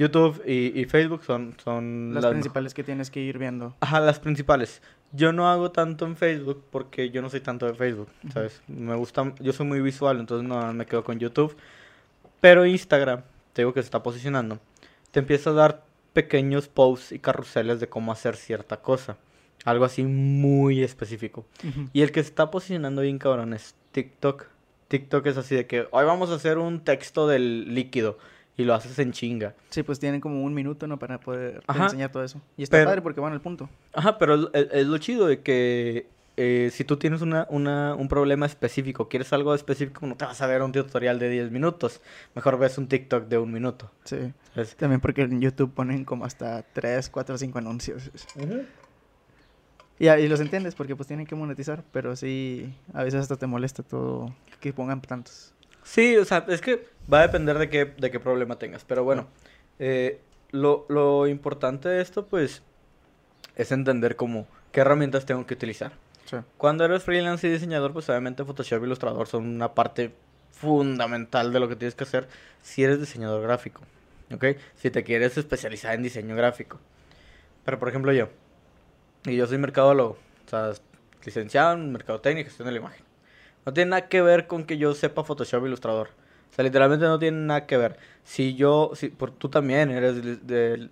[0.00, 3.76] YouTube y, Facebook son, son las, principales que tienes que ir viendo.
[3.80, 4.80] Ajá, las principales.
[5.12, 8.62] Yo no hago tanto en Facebook porque yo no soy tanto de Facebook, ¿sabes?
[8.66, 11.54] Me gusta, yo soy muy visual, entonces no me quedo con YouTube.
[12.40, 13.20] Pero Instagram,
[13.52, 14.58] te digo que se está posicionando,
[15.10, 15.84] te empieza a dar
[16.14, 19.18] pequeños posts y carruseles de cómo hacer cierta cosa.
[19.66, 21.44] Algo así muy específico.
[21.92, 24.46] Y el que se está posicionando bien cabrón es TikTok.
[24.88, 28.16] TikTok es así de que hoy vamos a hacer un texto del líquido
[28.60, 29.54] y lo haces en chinga.
[29.70, 30.98] Sí, pues tienen como un minuto, ¿no?
[30.98, 32.40] Para poder enseñar todo eso.
[32.56, 33.68] Y está padre porque van al punto.
[33.92, 38.46] Ajá, pero es, lo chido de que eh, si tú tienes una, una, un problema
[38.46, 42.00] específico, quieres algo específico, no te vas a ver un tutorial de 10 minutos.
[42.34, 43.90] Mejor ves un TikTok de un minuto.
[44.04, 44.32] Sí.
[44.76, 48.10] También porque en YouTube ponen como hasta 3, 4, 5 anuncios.
[49.98, 53.46] y, y, los entiendes porque pues tienen que monetizar, pero sí, a veces hasta te
[53.46, 55.54] molesta todo que pongan tantos.
[55.90, 58.84] Sí, o sea, es que va a depender de qué, de qué problema tengas.
[58.84, 59.26] Pero bueno,
[59.80, 60.20] eh,
[60.52, 62.62] lo, lo, importante de esto, pues,
[63.56, 65.90] es entender cómo, qué herramientas tengo que utilizar.
[66.58, 70.12] Cuando eres freelance y diseñador, pues obviamente Photoshop y Illustrator son una parte
[70.52, 72.28] fundamental de lo que tienes que hacer
[72.62, 73.80] si eres diseñador gráfico.
[74.32, 74.44] ¿Ok?
[74.76, 76.78] Si te quieres especializar en diseño gráfico.
[77.64, 78.28] Pero por ejemplo yo,
[79.24, 80.70] y yo soy mercadólogo, o sea,
[81.24, 83.09] licenciado en mercadotecnia y gestión de la imagen.
[83.66, 86.08] No tiene nada que ver con que yo sepa Photoshop Ilustrador.
[86.50, 87.98] O sea, literalmente no tiene nada que ver.
[88.24, 90.16] Si yo, si, por, tú también eres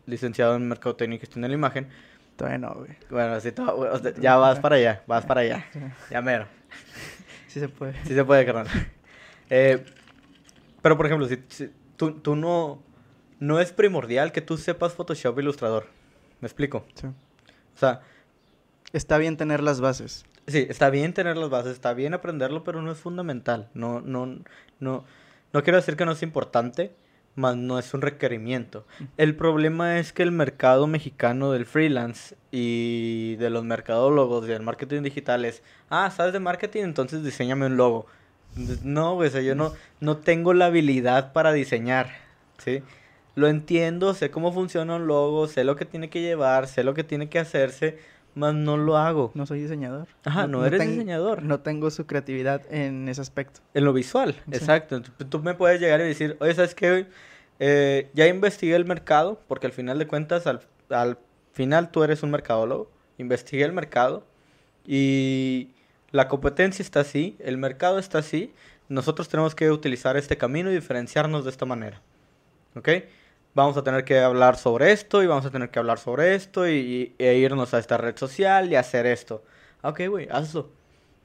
[0.07, 1.88] licenciado en Mercadotecnia y Gestión de la Imagen.
[2.37, 2.90] Todavía no, güey.
[3.11, 3.52] Bueno, sí,
[4.20, 5.64] ya vas para allá, vas para allá.
[6.11, 6.46] Ya mero.
[7.48, 7.94] Sí se puede.
[8.04, 8.68] Sí se puede, carnal.
[9.50, 9.85] Eh,
[10.83, 11.38] pero, por ejemplo, si,
[11.96, 12.83] tú, tú, no...
[13.40, 15.87] No es primordial que tú sepas Photoshop Ilustrador.
[16.40, 16.85] ¿Me explico?
[16.94, 17.07] Sí.
[17.07, 18.02] O sea...
[18.92, 20.24] Está bien tener las bases.
[20.48, 23.68] Sí, está bien tener las bases, está bien aprenderlo, pero no es fundamental.
[23.74, 24.38] No, no,
[24.80, 25.04] no,
[25.52, 26.92] no quiero decir que no es importante,
[27.34, 28.87] mas no es un requerimiento.
[29.16, 34.62] El problema es que el mercado mexicano del freelance y de los mercadólogos y del
[34.62, 36.82] marketing digital es, ah, ¿sabes de marketing?
[36.82, 38.06] Entonces diseñame un logo.
[38.82, 42.08] No, güey, o sea, yo no, no tengo la habilidad para diseñar,
[42.56, 42.82] ¿sí?
[43.37, 46.94] Lo entiendo, sé cómo funciona un logo, sé lo que tiene que llevar, sé lo
[46.94, 47.98] que tiene que hacerse,
[48.38, 49.31] más no lo hago.
[49.35, 50.09] No soy diseñador.
[50.24, 51.42] Ajá, no, eres diseñador.
[51.42, 53.61] No tengo su creatividad en ese aspecto.
[53.74, 55.03] En lo visual, exacto.
[55.29, 57.07] Tú me puedes llegar y decir, oye, ¿sabes qué?
[57.61, 61.18] Eh, ya investigué el mercado, porque al final de cuentas, al, al
[61.53, 62.90] final tú eres un mercadólogo.
[63.18, 64.24] Investigué el mercado
[64.87, 65.70] y
[66.12, 68.55] la competencia está así, el mercado está así.
[68.88, 72.01] Nosotros tenemos que utilizar este camino y diferenciarnos de esta manera.
[72.74, 72.88] ¿Ok?
[73.59, 76.68] Vamos a tener que hablar sobre esto y vamos a tener que hablar sobre esto
[76.68, 79.42] y, e irnos a esta red social y hacer esto.
[79.83, 80.71] Ok, güey, hazlo.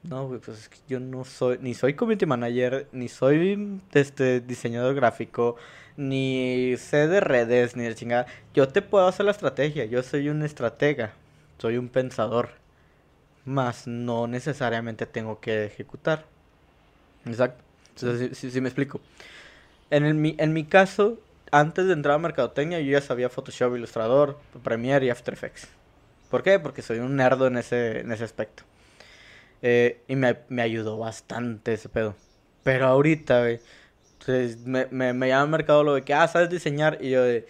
[0.02, 4.42] No, güey, pues es que yo no soy, ni soy community manager, ni soy este
[4.42, 5.58] diseñador gráfico,
[5.96, 8.26] ni sé de redes, ni de chingada.
[8.56, 11.14] Yo te puedo hacer la estrategia, yo soy un estratega,
[11.60, 12.50] soy un pensador.
[13.46, 16.26] Más no necesariamente tengo que ejecutar.
[17.26, 17.64] Exacto.
[17.96, 19.02] Sí, sí, me explico.
[19.92, 21.20] En, el, en mi caso,
[21.54, 25.68] antes de entrar a Mercadotecnia, yo ya sabía Photoshop, Illustrator, Premiere y After Effects.
[26.32, 26.58] ¿Por qué?
[26.58, 28.64] Porque soy un nerdo en ese, en ese aspecto.
[29.62, 32.16] Eh, y me, ayudó bastante ese pedo.
[32.64, 33.60] Pero ahorita, güey,
[34.26, 36.98] pues, me, me, me llama mercado lo de que, ah, ¿sabes diseñar?
[37.00, 37.46] Y yo de,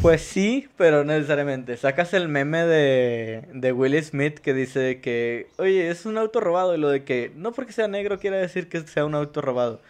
[0.00, 1.76] pues sí, pero no necesariamente.
[1.76, 6.74] Sacas el meme de, de Will Smith que dice que, oye, es un auto robado.
[6.74, 9.80] Y lo de que, no porque sea negro quiere decir que sea un auto robado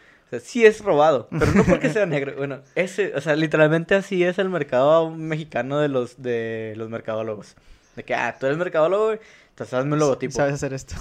[0.41, 2.35] sí es robado, pero no porque sea negro.
[2.37, 7.57] Bueno, ese, o sea, literalmente así es el mercado mexicano de los, de los mercadólogos.
[7.97, 9.13] De que, ah, tú eres mercadólogo,
[9.51, 10.33] entonces hazme un logotipo.
[10.33, 10.95] ¿Sabes hacer esto?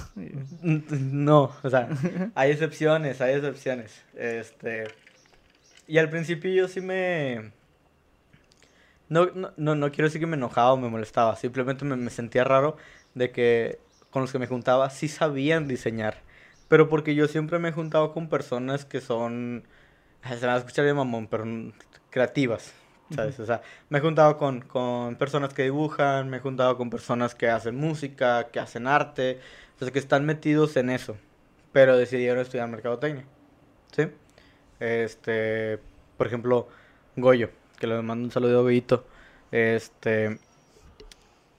[0.62, 1.88] No, o sea,
[2.36, 4.04] hay excepciones, hay excepciones.
[4.16, 4.88] Este.
[5.88, 7.52] Y al principio yo sí me.
[9.08, 11.36] No, no, no, quiero decir que me enojaba o me molestaba.
[11.36, 12.78] Simplemente me, me sentía raro
[13.14, 16.18] de que con los que me juntaba sí sabían diseñar
[16.72, 19.66] pero porque yo siempre me he juntado con personas que son,
[20.24, 21.44] se van a escuchar de mamón, pero
[22.10, 22.72] creativas,
[23.14, 23.38] ¿sabes?
[23.42, 27.36] O sea, me he juntado con, con personas que dibujan, me he juntado con personas
[27.36, 29.42] que hacen música, que hacen arte,
[29.82, 31.18] o que están metidos en eso,
[31.74, 33.26] pero decidieron estudiar mercadotecnia,
[33.92, 34.08] ¿sí?
[34.80, 35.78] Este,
[36.16, 36.70] por ejemplo,
[37.18, 39.06] Goyo, que le mando un saludo a Goyito,
[39.52, 40.40] este,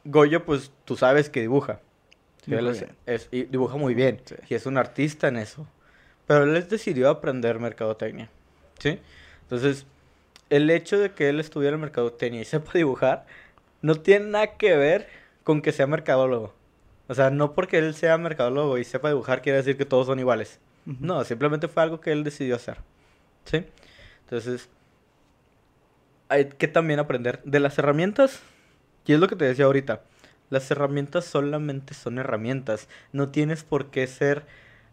[0.06, 1.80] Goyo, pues tú sabes que dibuja,
[3.06, 4.20] es, y dibuja muy bien.
[4.48, 5.66] Y es un artista en eso.
[6.26, 8.28] Pero él decidió aprender mercadotecnia.
[8.78, 8.98] ¿Sí?
[9.42, 9.86] Entonces,
[10.50, 13.26] el hecho de que él estudiara mercadotecnia y sepa dibujar,
[13.80, 15.08] no tiene nada que ver
[15.44, 16.54] con que sea mercadólogo.
[17.08, 20.18] O sea, no porque él sea mercadólogo y sepa dibujar quiere decir que todos son
[20.18, 20.58] iguales.
[20.84, 22.78] No, simplemente fue algo que él decidió hacer.
[23.44, 23.64] ¿Sí?
[24.24, 24.68] Entonces,
[26.28, 28.40] hay que también aprender de las herramientas.
[29.04, 30.02] Y es lo que te decía ahorita.
[30.52, 32.86] Las herramientas solamente son herramientas.
[33.10, 34.44] No tienes por qué ser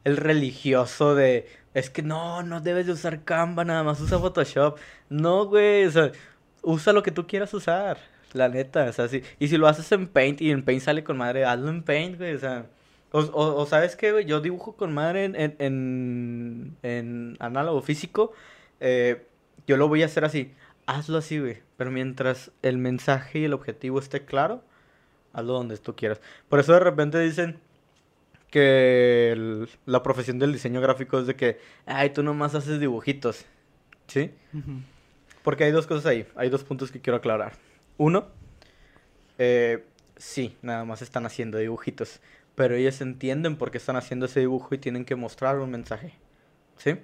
[0.05, 4.79] el religioso de, es que no, no debes de usar Canva, nada más usa Photoshop.
[5.09, 6.13] No, güey, o sea,
[6.61, 7.97] usa lo que tú quieras usar.
[8.31, 9.21] La neta, o sea, sí.
[9.37, 12.17] Y si lo haces en Paint y en Paint sale con madre, hazlo en Paint,
[12.17, 12.65] güey, o sea.
[13.11, 18.31] O, sabes qué, güey, yo dibujo con madre en, en, en, análogo físico.
[18.79, 19.25] Eh,
[19.67, 20.53] yo lo voy a hacer así.
[20.85, 21.57] Hazlo así, güey.
[21.75, 24.63] Pero mientras el mensaje y el objetivo esté claro,
[25.33, 26.19] hazlo donde tú quieras.
[26.47, 27.59] Por eso de repente dicen
[28.49, 33.45] que la profesión del diseño gráfico es de que, ay, tú nomás haces dibujitos.
[34.07, 34.31] ¿Sí?
[35.43, 37.53] Porque hay dos cosas ahí, hay dos puntos que quiero aclarar.
[37.97, 38.27] Uno,
[39.37, 39.85] eh,
[40.17, 42.19] sí, nada más están haciendo dibujitos,
[42.55, 46.13] pero ellos entienden por qué están haciendo ese dibujo y tienen que mostrar un mensaje.
[46.77, 46.95] ¿Sí?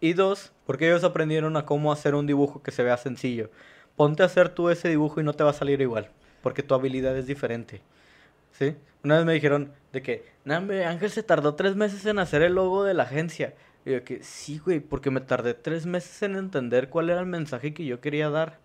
[0.00, 3.50] Y dos, porque ellos aprendieron a cómo hacer un dibujo que se vea sencillo.
[3.94, 6.10] Ponte a hacer tú ese dibujo y no te va a salir igual
[6.42, 7.82] porque tu habilidad es diferente.
[8.52, 8.74] ¿Sí?
[9.04, 12.84] Una vez me dijeron de que, Ángel se tardó tres meses en hacer el logo
[12.84, 13.54] de la agencia.
[13.84, 17.26] Y yo que, sí, güey, porque me tardé tres meses en entender cuál era el
[17.26, 18.58] mensaje que yo quería dar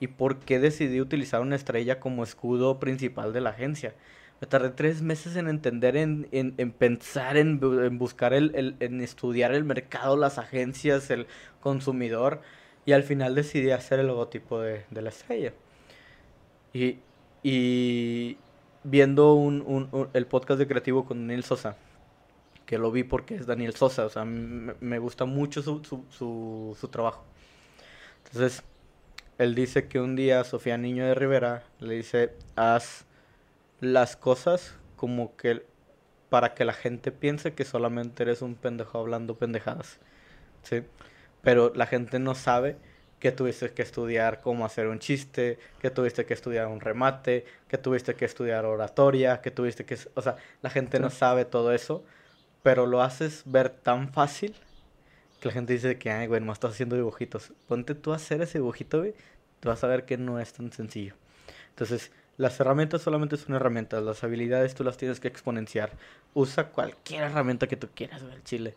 [0.00, 3.94] y por qué decidí utilizar una estrella como escudo principal de la agencia.
[4.40, 7.60] Me tardé tres meses en entender, en, en, pensar, en,
[7.98, 11.26] buscar, el, en estudiar el mercado, las agencias, el
[11.60, 12.40] consumidor.
[12.84, 15.52] Y al final decidí hacer el logotipo de, de la estrella.
[16.72, 16.98] Y
[17.44, 18.38] y
[18.84, 21.76] viendo un, el podcast de creativo con Daniel Sosa,
[22.64, 26.88] que lo vi porque es Daniel Sosa, o sea, me, gusta mucho su, su, su,
[26.88, 27.22] trabajo.
[28.24, 28.64] Entonces,
[29.36, 33.04] él dice que un día Sofía Niño de Rivera le dice, haz
[33.80, 35.66] las cosas como que
[36.30, 40.00] para que la gente piense que solamente eres un pendejo hablando pendejadas.
[40.62, 40.82] ¿Sí?
[41.42, 42.78] Pero la gente no sabe
[43.18, 47.78] que tuviste que estudiar cómo hacer un chiste, que tuviste que estudiar un remate, que
[47.78, 49.98] tuviste que estudiar oratoria, que tuviste que...
[50.14, 52.04] O sea, la gente no sabe todo eso,
[52.62, 54.54] pero lo haces ver tan fácil
[55.40, 57.52] que la gente dice que, ay, güey, no estás haciendo dibujitos.
[57.68, 59.14] Ponte tú a hacer ese dibujito, güey,
[59.60, 61.14] te vas a ver que no es tan sencillo.
[61.70, 65.92] Entonces, las herramientas solamente son herramientas, las habilidades tú las tienes que exponenciar.
[66.34, 68.74] Usa cualquier herramienta que tú quieras, güey, chile.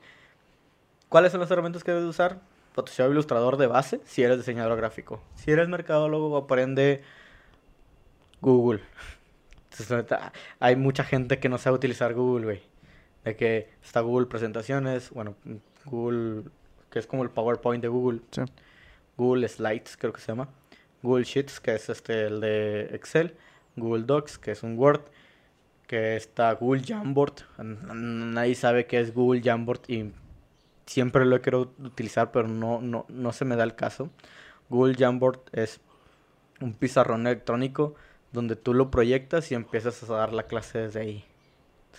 [1.09, 2.39] ¿Cuáles son las herramientas que debes usar?
[2.77, 5.19] Photoshop ilustrador de base si eres diseñador gráfico.
[5.33, 7.01] Si eres mercadólogo, aprende
[8.39, 8.81] Google.
[10.59, 12.61] hay mucha gente que no sabe utilizar Google, güey.
[13.23, 15.33] De que está Google Presentaciones, bueno,
[15.85, 16.43] Google,
[16.91, 18.21] que es como el PowerPoint de Google.
[19.17, 20.47] Google Slides, creo que se llama.
[21.01, 23.35] Google Sheets, que es este el de Excel.
[23.75, 25.01] Google Docs, que es un Word.
[25.87, 27.41] Que está Google Jamboard.
[27.57, 30.11] Nadie sabe qué es Google Jamboard y
[30.87, 34.09] siempre lo he querido utilizar, pero no, no, no se me da el caso.
[34.69, 35.79] Google Jamboard es
[36.59, 37.95] un pizarrón electrónico
[38.31, 41.25] donde tú lo proyectas y empiezas a dar la clase desde ahí.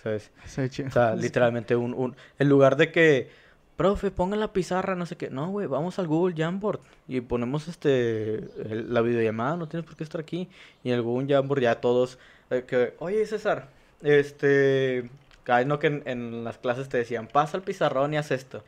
[0.01, 0.31] ¿Sabes?
[0.45, 2.15] o sea, literalmente un, un...
[2.37, 3.29] En lugar de que,
[3.75, 5.29] profe, ponga la pizarra, no sé qué.
[5.29, 10.03] No, güey, vamos al Google Jamboard y ponemos este la videollamada, no tienes por qué
[10.03, 10.49] estar aquí.
[10.83, 12.19] Y en el Google Jamboard ya todos...
[12.49, 13.69] Eh, que, Oye, César,
[14.01, 15.09] este...
[15.47, 18.63] Ay, no que en, las clases te decían, pasa el pizarrón y haz esto.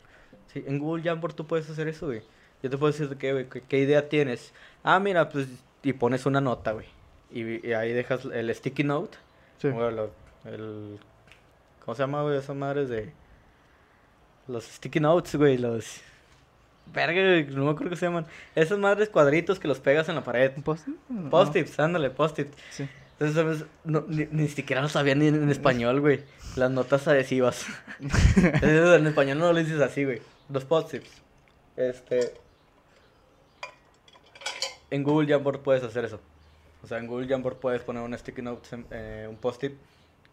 [0.53, 2.21] Sí, en Google Jamboard tú puedes hacer eso, güey.
[2.61, 4.53] Yo te puedo decir qué, qué idea tienes.
[4.83, 5.47] Ah, mira, pues...
[5.83, 6.85] Y pones una nota, güey
[7.33, 9.17] y, ahí dejas el sticky note.
[9.59, 9.67] Sí.
[9.67, 10.99] el,
[11.85, 12.37] ¿Cómo se llama, güey?
[12.37, 13.11] Esas madres de.
[14.47, 15.57] Los sticky notes, güey.
[15.57, 16.01] Los.
[16.93, 17.21] Verga,
[17.55, 18.25] no me acuerdo qué se llaman.
[18.55, 20.51] Esas madres cuadritos que los pegas en la pared.
[20.63, 20.95] ¿Post-it?
[21.29, 22.49] Post-its, ándale, post-it.
[22.69, 22.87] Sí.
[23.19, 26.21] Entonces, no, ni, siquiera lo sabía ni en, español, güey.
[26.55, 27.67] Las notas adhesivas.
[28.61, 30.21] en español no lo dices así, güey.
[30.51, 31.09] Los post-its.
[31.77, 32.33] Este.
[34.89, 36.19] En Google Jamboard puedes hacer eso.
[36.83, 39.73] O sea, en Google Jamboard puedes poner un sticky note, eh, un post-it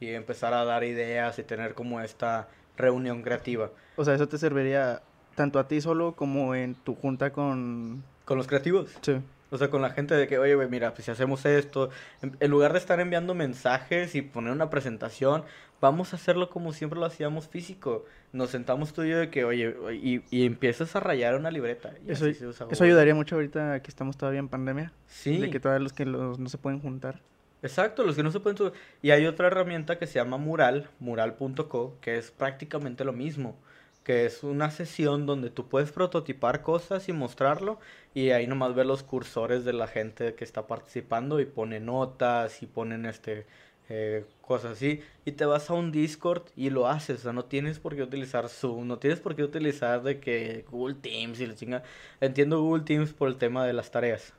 [0.01, 3.71] y empezar a dar ideas y tener como esta reunión creativa.
[3.97, 5.03] O sea, eso te serviría
[5.35, 8.03] tanto a ti solo como en tu junta con...
[8.25, 8.91] Con los creativos.
[9.03, 9.21] Sí.
[9.51, 11.91] O sea, con la gente de que, oye, güey, mira, pues si hacemos esto,
[12.23, 15.45] en, lugar de estar enviando mensajes y poner una presentación,
[15.81, 18.05] vamos a hacerlo como siempre lo hacíamos físico.
[18.33, 21.93] Nos sentamos tú y yo de que, oye, y, y empiezas a rayar una libreta.
[22.07, 24.93] eso, eso ayudaría mucho ahorita que estamos todavía en pandemia.
[25.07, 25.39] Sí.
[25.39, 27.21] De que todos los que los, no se pueden juntar.
[27.63, 28.73] Exacto, los que no se pueden...
[29.03, 33.57] Y hay otra herramienta que se llama Mural, mural.co, que es prácticamente lo mismo
[34.09, 37.79] que es una sesión donde tú puedes prototipar cosas y mostrarlo
[38.15, 42.63] y ahí nomás ver los cursores de la gente que está participando y pone notas
[42.63, 43.45] y ponen este
[43.91, 47.45] eh, cosas así y te vas a un Discord y lo haces, o sea, no
[47.45, 51.47] tienes por qué utilizar Zoom, no tienes por qué utilizar de que Google Teams y
[51.47, 51.83] la chinga.
[52.23, 54.33] Entiendo Google Teams por el tema de las tareas,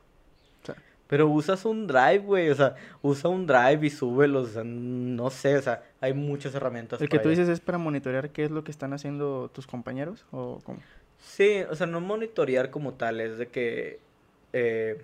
[1.10, 5.28] pero usas un drive, güey, o sea, usa un drive y súbelos, o sea, no
[5.30, 7.00] sé, o sea, hay muchas herramientas.
[7.00, 10.24] ¿El que tú dices es para monitorear qué es lo que están haciendo tus compañeros
[10.30, 10.78] o cómo?
[11.18, 13.98] Sí, o sea, no monitorear como tal, es de que
[14.52, 15.02] eh,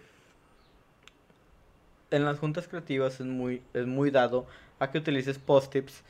[2.13, 4.47] en las juntas creativas es muy, es muy dado
[4.79, 6.05] a que utilices post-its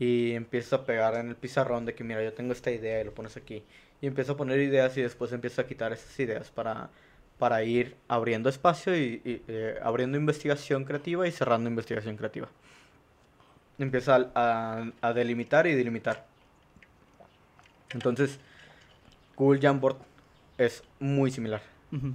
[0.00, 3.04] y empiezas a pegar en el pizarrón de que mira, yo tengo esta idea y
[3.04, 3.62] lo pones aquí.
[4.00, 6.90] Y empiezas a poner ideas y después empiezas a quitar esas ideas para
[7.38, 12.48] para ir abriendo espacio y, eh, abriendo investigación creativa y cerrando investigación creativa.
[13.78, 16.26] Empieza a, delimitar y delimitar.
[17.90, 18.38] Entonces,
[19.36, 19.98] Google Jamboard
[20.56, 21.60] es muy similar.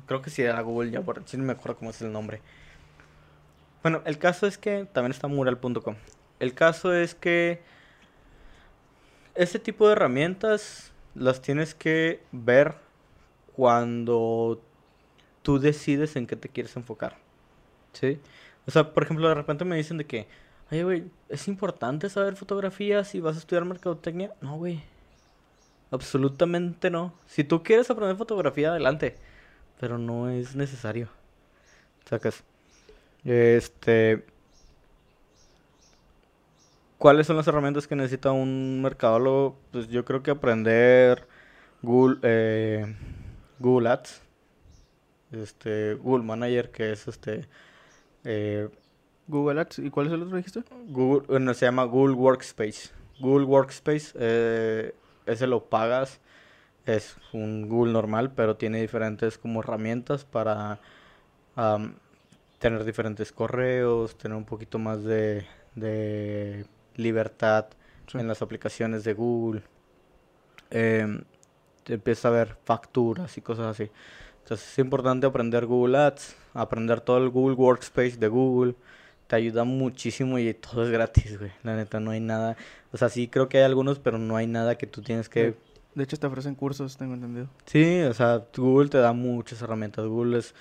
[0.07, 2.41] Creo que sí era Google Jamboard, si no me acuerdo cómo es el nombre.
[3.83, 5.95] Bueno, el caso es que también está mural.com.
[6.39, 7.61] El caso es que
[9.35, 12.75] este tipo de herramientas las tienes que ver
[13.55, 14.61] cuando
[15.41, 17.17] tú decides en qué te quieres enfocar.
[17.93, 18.19] ¿Sí?
[18.67, 20.27] O sea, por ejemplo, de repente me dicen de que,
[20.71, 24.33] oye, güey, ¿es importante saber fotografía si vas a estudiar mercadotecnia?
[24.41, 24.81] No, güey.
[25.91, 27.13] Absolutamente no.
[27.27, 29.17] Si tú quieres aprender fotografía, adelante.
[29.79, 31.09] Pero no es necesario.
[32.05, 32.43] Sacas.
[33.25, 34.25] Este.
[36.97, 39.57] ¿Cuáles son las herramientas que necesita un mercadólogo?
[39.71, 41.27] Pues yo creo que aprender
[41.81, 42.95] Google, eh,
[43.59, 44.21] Google Ads
[45.31, 47.47] este, Google Manager, que es este...
[48.23, 48.69] Eh,
[49.27, 50.63] Google Ads, ¿y cuál es el otro dijiste?
[50.87, 52.89] Google, bueno, se llama Google Workspace.
[53.19, 54.93] Google Workspace, eh,
[55.25, 56.19] ese lo pagas,
[56.85, 60.79] es un Google normal, pero tiene diferentes como herramientas para
[62.59, 66.65] tener diferentes correos, tener un poquito más de, de
[66.95, 67.67] libertad
[68.13, 69.63] en las aplicaciones de Google.
[70.69, 71.23] Eh,
[71.87, 73.91] empieza a ver facturas y cosas así.
[74.43, 78.75] Entonces es importante aprender Google Ads, aprender todo el Google Workspace de Google.
[79.27, 81.51] Te ayuda muchísimo y todo es gratis, güey.
[81.63, 82.57] La neta, no hay nada.
[82.91, 85.55] O sea, sí creo que hay algunos, pero no hay nada que tú tienes que...
[85.95, 87.47] De hecho, te ofrecen cursos, tengo entendido.
[87.65, 90.05] Sí, o sea, Google te da muchas herramientas.
[90.05, 90.53] Google es...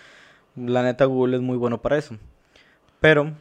[0.57, 2.17] La neta, Google es muy bueno para eso.
[3.01, 3.33] Pero,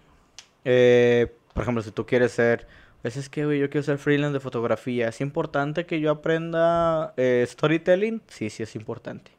[0.65, 2.67] eh, por ejemplo, si tú quieres ser...
[3.01, 5.07] Pues es que, güey, yo quiero ser freelance de fotografía.
[5.07, 8.21] ¿Es importante que yo aprenda eh, storytelling?
[8.27, 9.31] Sí, sí es importante.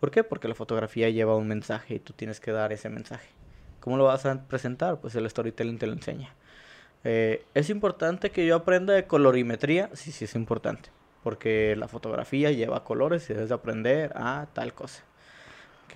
[0.00, 0.24] ¿Por qué?
[0.24, 3.28] Porque la fotografía lleva un mensaje y tú tienes que dar ese mensaje.
[3.80, 5.00] ¿Cómo lo vas a presentar?
[5.00, 6.34] Pues el storytelling te lo enseña.
[7.04, 9.90] Eh, ¿Es importante que yo aprenda de colorimetría?
[9.94, 10.90] Sí, sí es importante.
[11.22, 15.02] Porque la fotografía lleva colores y debes de aprender a tal cosa.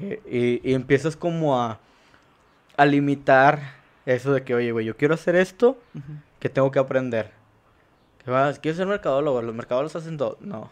[0.01, 1.79] y, y, empiezas como a,
[2.77, 3.61] a limitar
[4.07, 5.79] eso de que, oye, güey, yo quiero hacer esto,
[6.41, 7.31] que tengo que aprender.
[8.25, 8.59] ¿Qué vas?
[8.59, 9.43] ¿Quieres ser mercadólogo?
[9.43, 10.39] ¿Los mercadólogos hacen todo?
[10.41, 10.71] No.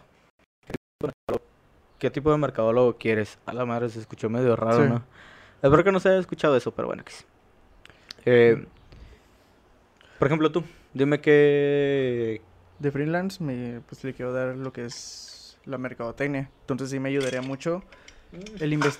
[2.00, 3.38] ¿Qué tipo de mercadólogo quieres?
[3.44, 5.04] A la madre se escuchó medio raro, ¿no?
[5.62, 7.24] Espero que no se haya escuchado eso, pero bueno, que sí.
[8.24, 8.66] Eh,
[10.18, 12.40] por ejemplo, tú, dime qué...
[12.78, 16.50] De freelance, me, pues le quiero dar lo que es la mercadotecnia.
[16.62, 17.82] Entonces sí me ayudaría mucho
[18.60, 18.98] el invest...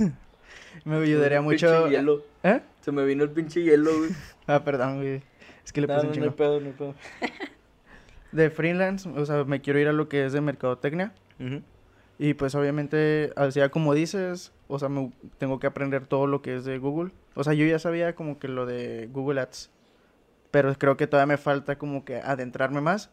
[0.84, 1.88] me ayudaría mucho...
[1.88, 2.22] Hielo.
[2.42, 2.60] ¿Eh?
[2.82, 4.10] Se me vino el pinche hielo, güey.
[4.46, 5.22] ah, perdón, güey.
[5.64, 6.26] Es que le puse un chingo.
[6.26, 6.94] No, pedo, no pedo.
[8.32, 11.14] de freelance, o sea, me quiero ir a lo que es de mercadotecnia.
[12.22, 16.54] Y pues obviamente, así como dices, o sea, me, tengo que aprender todo lo que
[16.54, 17.12] es de Google.
[17.34, 19.70] O sea, yo ya sabía como que lo de Google Ads.
[20.50, 23.08] Pero creo que todavía me falta como que adentrarme más.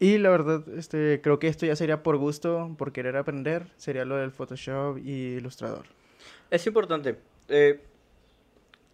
[0.00, 3.68] Y la verdad, este, creo que esto ya sería por gusto, por querer aprender.
[3.76, 5.86] Sería lo del Photoshop y Ilustrador.
[6.50, 7.20] Es importante.
[7.46, 7.84] Eh,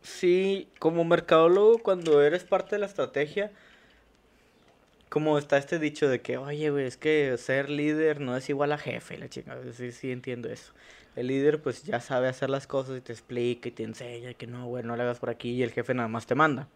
[0.03, 3.53] sí, como mercadólogo, cuando eres parte de la estrategia,
[5.09, 8.73] como está este dicho de que, oye, güey, es que ser líder no es igual
[8.73, 9.59] a jefe, la chica.
[9.73, 10.73] Sí, sí, entiendo eso.
[11.17, 14.47] El líder, pues ya sabe hacer las cosas y te explica y te enseña que
[14.47, 16.69] no, güey, no le hagas por aquí y el jefe nada más te manda.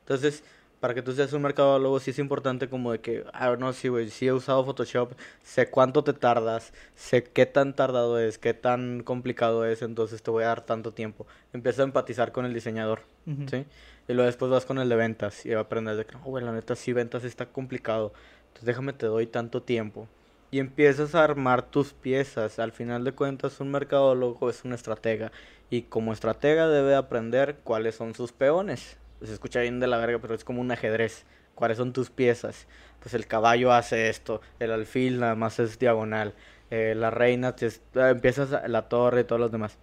[0.00, 0.44] Entonces,
[0.82, 3.86] para que tú seas un mercadólogo, sí es importante como de que, ah, no, sí,
[3.86, 8.52] güey, sí he usado Photoshop, sé cuánto te tardas, sé qué tan tardado es, qué
[8.52, 11.24] tan complicado es, entonces te voy a dar tanto tiempo.
[11.52, 13.02] Empieza a empatizar con el diseñador,
[13.48, 13.64] ¿sí?
[14.08, 16.50] Y luego después vas con el de ventas y aprendes de que, no, güey, la
[16.50, 18.12] neta sí, ventas está complicado.
[18.48, 20.08] Entonces déjame, te doy tanto tiempo.
[20.50, 22.58] Y empiezas a armar tus piezas.
[22.58, 25.30] Al final de cuentas, un mercadólogo es un estratega.
[25.70, 28.98] Y como estratega debe aprender cuáles son sus peones.
[29.24, 31.24] Se escucha bien de la verga, pero es como un ajedrez.
[31.54, 32.66] ¿Cuáles son tus piezas?
[33.00, 36.34] Pues el caballo hace esto, el alfil nada más es diagonal,
[36.70, 39.76] eh, la reina, te, ah, empiezas la torre y todos los demás.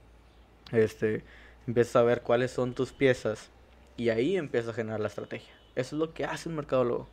[0.72, 1.24] Este,
[1.68, 3.50] empiezas a ver cuáles son tus piezas
[3.98, 5.54] y ahí empieza a generar la estrategia.
[5.76, 7.08] Eso es lo que hace un mercadólogo.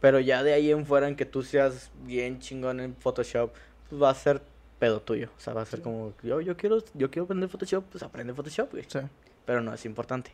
[0.00, 3.52] Pero ya de ahí en fuera en que tú seas bien chingón en Photoshop,
[3.88, 4.42] pues va a ser
[4.78, 5.30] pedo tuyo.
[5.36, 8.34] O sea, va a ser como, yo, yo quiero yo quiero aprender Photoshop, pues aprende
[8.34, 8.84] Photoshop, güey.
[8.86, 9.00] Sí.
[9.44, 10.30] Pero no es importante.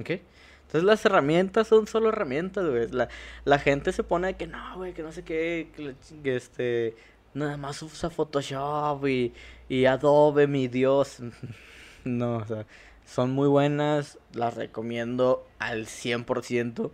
[0.00, 0.10] ¿Ok?
[0.66, 2.88] Entonces las herramientas son solo herramientas, güey.
[2.88, 3.08] La,
[3.44, 5.68] la gente se pone de que no, güey, que no sé qué,
[6.22, 6.96] que, este,
[7.32, 9.32] nada más usa Photoshop y,
[9.68, 11.18] y Adobe, mi Dios.
[12.04, 12.66] no, o sea,
[13.04, 16.90] son muy buenas, las recomiendo al 100%,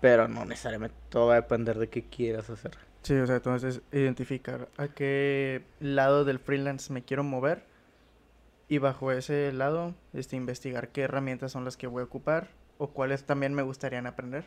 [0.00, 2.72] pero no necesariamente todo va a depender de qué quieras hacer.
[3.02, 7.64] Sí, o sea, entonces identificar a qué lado del freelance me quiero mover
[8.72, 12.48] y bajo ese lado este, investigar qué herramientas son las que voy a ocupar
[12.78, 14.46] o cuáles también me gustaría aprender.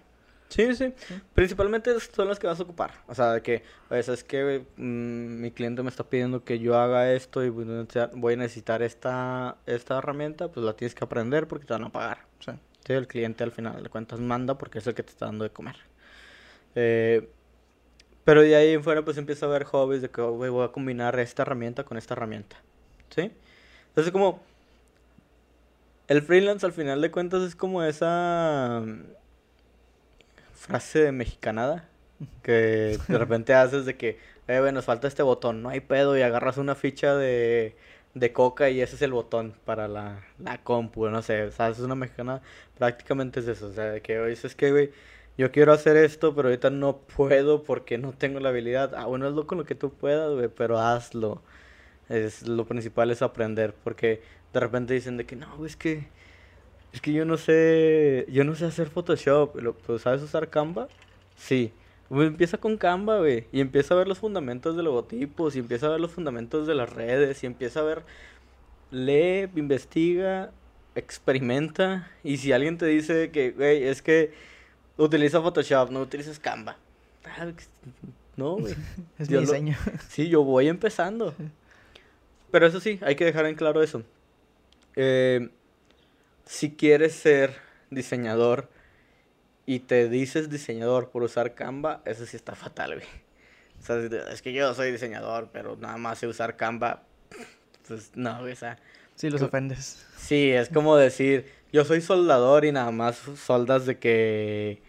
[0.49, 0.95] Sí, sí,
[1.35, 3.03] Principalmente son las que vas a ocupar.
[3.05, 6.75] O sea, de que, pues, es que mm, mi cliente me está pidiendo que yo
[6.75, 11.67] haga esto y voy a necesitar esta, esta herramienta, pues la tienes que aprender porque
[11.67, 12.25] te van a pagar.
[12.39, 12.51] Sí.
[12.93, 15.51] el cliente al final de cuentas manda porque es el que te está dando de
[15.51, 15.75] comer.
[16.73, 17.29] Eh,
[18.23, 21.19] pero de ahí en fuera, pues empieza a haber hobbies de que voy a combinar
[21.19, 22.55] esta herramienta con esta herramienta.
[23.15, 23.31] ¿Sí?
[23.95, 24.41] Entonces, como.
[26.07, 28.83] El freelance al final de cuentas es como esa
[30.53, 31.89] frase de mexicanada
[32.43, 36.17] que de repente haces de que, eh, bueno, nos falta este botón, no hay pedo,
[36.17, 37.75] y agarras una ficha de,
[38.13, 41.69] de coca y ese es el botón para la, la compu, no sé, o sea,
[41.69, 42.41] es una mexicana,
[42.77, 44.91] prácticamente es eso, o sea, de que dices que, güey,
[45.37, 48.95] yo quiero hacer esto, pero ahorita no puedo porque no tengo la habilidad.
[48.95, 51.41] Ah, bueno, hazlo con lo que tú puedas, güey, pero hazlo.
[52.09, 54.21] Es, lo principal es aprender, porque
[54.53, 56.07] de repente dicen de que, no, es que
[56.95, 59.53] es que yo no sé, yo no sé hacer Photoshop.
[59.85, 60.87] ¿Pero sabes usar Canva?
[61.35, 61.73] Sí.
[62.07, 63.47] Pues empieza con Canva, güey.
[63.51, 65.57] Y empieza a ver los fundamentos de logotipos.
[65.57, 67.43] Y empieza a ver los fundamentos de las redes.
[67.43, 68.03] Y empieza a ver.
[68.91, 70.51] Lee, investiga,
[70.95, 72.09] experimenta.
[72.23, 74.31] Y si alguien te dice que, güey, es que
[74.95, 76.77] utiliza Photoshop, no utilizas Canva.
[77.25, 77.51] Ah,
[78.37, 78.73] no, güey.
[79.19, 79.75] es mi diseño.
[80.07, 81.33] sí, yo voy empezando.
[82.51, 84.03] Pero eso sí, hay que dejar en claro eso.
[84.95, 85.49] Eh,
[86.45, 87.55] si quieres ser
[87.89, 88.69] diseñador
[89.65, 93.07] y te dices diseñador por usar Canva, eso sí está fatal, güey.
[93.81, 93.97] O sea,
[94.31, 97.03] es que yo soy diseñador, pero nada más sé usar Canva,
[97.87, 98.77] pues no, güey, o sea...
[99.15, 100.05] Sí, los ofendes.
[100.17, 104.81] Sí, es como decir, yo soy soldador y nada más soldas de que...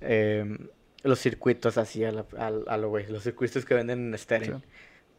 [0.00, 0.68] Em,
[1.02, 4.62] los circuitos así a, lo güey, los circuitos que venden en Steren.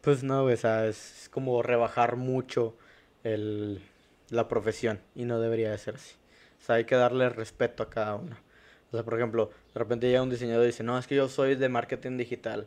[0.00, 2.76] Pues no, o sea, es como rebajar mucho
[3.22, 3.82] el,
[4.30, 6.14] la profesión y no debería de ser así.
[6.60, 8.36] O sea, hay que darle respeto a cada uno.
[8.90, 11.28] O sea, por ejemplo, de repente llega un diseñador y dice, no, es que yo
[11.28, 12.66] soy de marketing digital.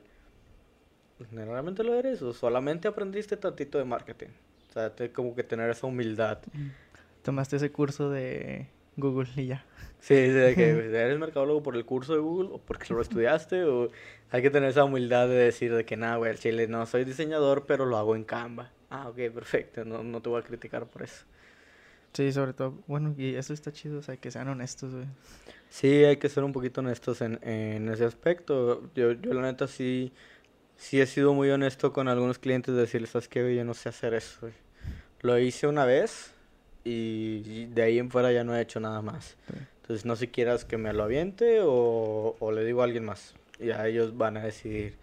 [1.31, 2.21] ¿realmente lo eres?
[2.21, 4.29] ¿O solamente aprendiste tantito de marketing?
[4.69, 6.39] O sea, como que tener esa humildad.
[7.21, 8.67] Tomaste ese curso de
[8.97, 9.65] Google y ya.
[9.99, 13.89] Sí, de que eres mercadólogo por el curso de Google o porque lo estudiaste o
[14.31, 17.65] hay que tener esa humildad de decir de que nada, güey, chile, no soy diseñador,
[17.65, 18.71] pero lo hago en Canva.
[18.89, 21.25] Ah, ok, perfecto, no, no te voy a criticar por eso.
[22.13, 25.07] Sí, sobre todo, bueno, y eso está chido, o sea, que sean honestos, güey.
[25.69, 28.91] Sí, hay que ser un poquito honestos en, en ese aspecto.
[28.93, 30.13] Yo, yo la neta sí,
[30.75, 33.55] sí he sido muy honesto con algunos clientes de decirles, ¿sabes qué?
[33.55, 34.53] Yo no sé hacer eso, güey.
[35.21, 36.32] Lo hice una vez
[36.83, 39.35] y de ahí en fuera ya no he hecho nada más.
[39.81, 43.05] Entonces no sé si quieras que me lo aviente o, o le digo a alguien
[43.05, 43.35] más.
[43.59, 44.95] Y a ellos van a decidir.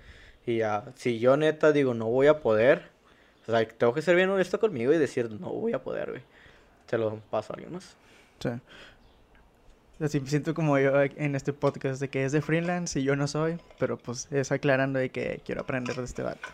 [0.47, 2.91] Y ya, si yo neta digo no voy a poder,
[3.47, 6.23] o sea, tengo que ser bien honesto conmigo y decir no voy a poder, güey
[6.91, 7.97] te lo paso a alguien más.
[8.41, 8.51] Sí.
[10.01, 13.29] Así siento como yo en este podcast de que es de freelance y yo no
[13.29, 16.49] soy, pero pues es aclarando de que quiero aprender de este vato.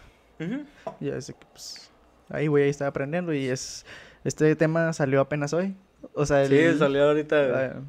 [1.00, 1.90] Y así que pues
[2.28, 3.86] ahí voy a estar aprendiendo y es
[4.26, 5.74] este tema salió apenas hoy.
[6.14, 7.36] O sea, sí, salió ahorita.
[7.54, 7.80] Ah,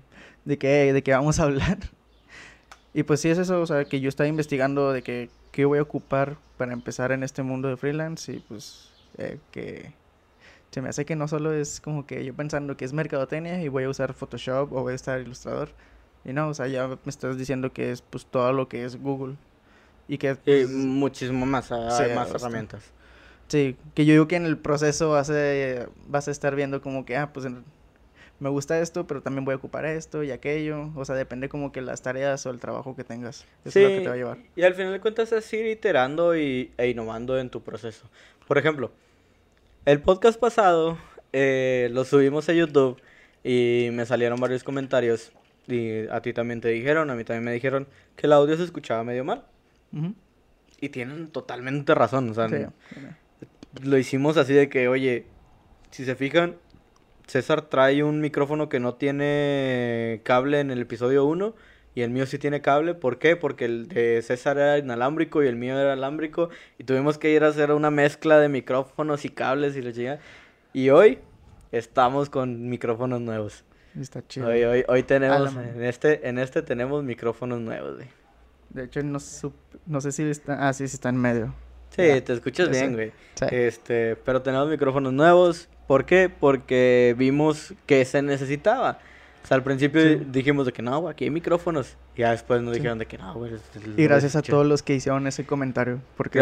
[0.45, 1.77] de que de qué vamos a hablar.
[2.93, 5.77] Y pues sí es eso, o sea, que yo estaba investigando de que qué voy
[5.77, 9.93] a ocupar para empezar en este mundo de freelance y pues eh, que
[10.71, 13.67] se me hace que no solo es como que yo pensando que es mercadotecnia y
[13.67, 15.69] voy a usar Photoshop o voy a estar ilustrador.
[16.25, 18.99] Y no, o sea, ya me estás diciendo que es pues todo lo que es
[18.99, 19.35] Google.
[20.07, 20.33] Y que...
[20.35, 22.91] Pues, muchísimo más, hay más herramientas.
[23.47, 27.05] Sí, que yo digo que en el proceso vas a, vas a estar viendo como
[27.05, 27.45] que, ah, pues
[28.39, 30.91] me gusta esto, pero también voy a ocupar esto y aquello.
[30.95, 33.45] O sea, depende como que las tareas o el trabajo que tengas.
[33.65, 34.37] Eso es lo que te va a llevar.
[34.55, 38.05] Y al final de cuentas es ir iterando y, e innovando en tu proceso.
[38.47, 38.91] Por ejemplo,
[39.85, 40.97] el podcast pasado
[41.33, 43.01] eh, lo subimos a YouTube
[43.43, 45.31] y me salieron varios comentarios.
[45.67, 48.63] Y a ti también te dijeron, a mí también me dijeron que el audio se
[48.63, 49.43] escuchaba medio mal.
[50.79, 52.29] Y tienen totalmente razón.
[52.29, 52.47] O sea,
[53.83, 55.25] lo hicimos así de que, oye,
[55.91, 56.57] si se fijan,
[57.27, 61.53] César trae un micrófono que no tiene cable en el episodio 1
[61.95, 62.93] y el mío sí tiene cable.
[62.93, 63.35] ¿Por qué?
[63.35, 67.43] Porque el de César era inalámbrico y el mío era alámbrico y tuvimos que ir
[67.43, 70.19] a hacer una mezcla de micrófonos y cables y la
[70.73, 71.19] Y hoy
[71.71, 73.65] estamos con micrófonos nuevos.
[73.99, 74.47] Está chido.
[74.47, 78.07] Hoy, hoy, hoy tenemos, en este, en este tenemos micrófonos nuevos, güey.
[78.69, 79.17] De hecho, no,
[79.85, 81.53] no sé si está, ah, sí, sí está en medio.
[81.97, 83.11] Sí, te escuchas bien, güey.
[83.51, 85.67] Este, pero tenemos micrófonos nuevos.
[85.87, 86.29] ¿Por qué?
[86.29, 88.99] Porque vimos que se necesitaba.
[89.43, 91.95] O sea, al principio dijimos de que no, aquí hay micrófonos.
[92.15, 93.53] Y ya después nos dijeron de que no, güey.
[93.95, 96.01] Y gracias a todos los que hicieron ese comentario.
[96.17, 96.39] Porque...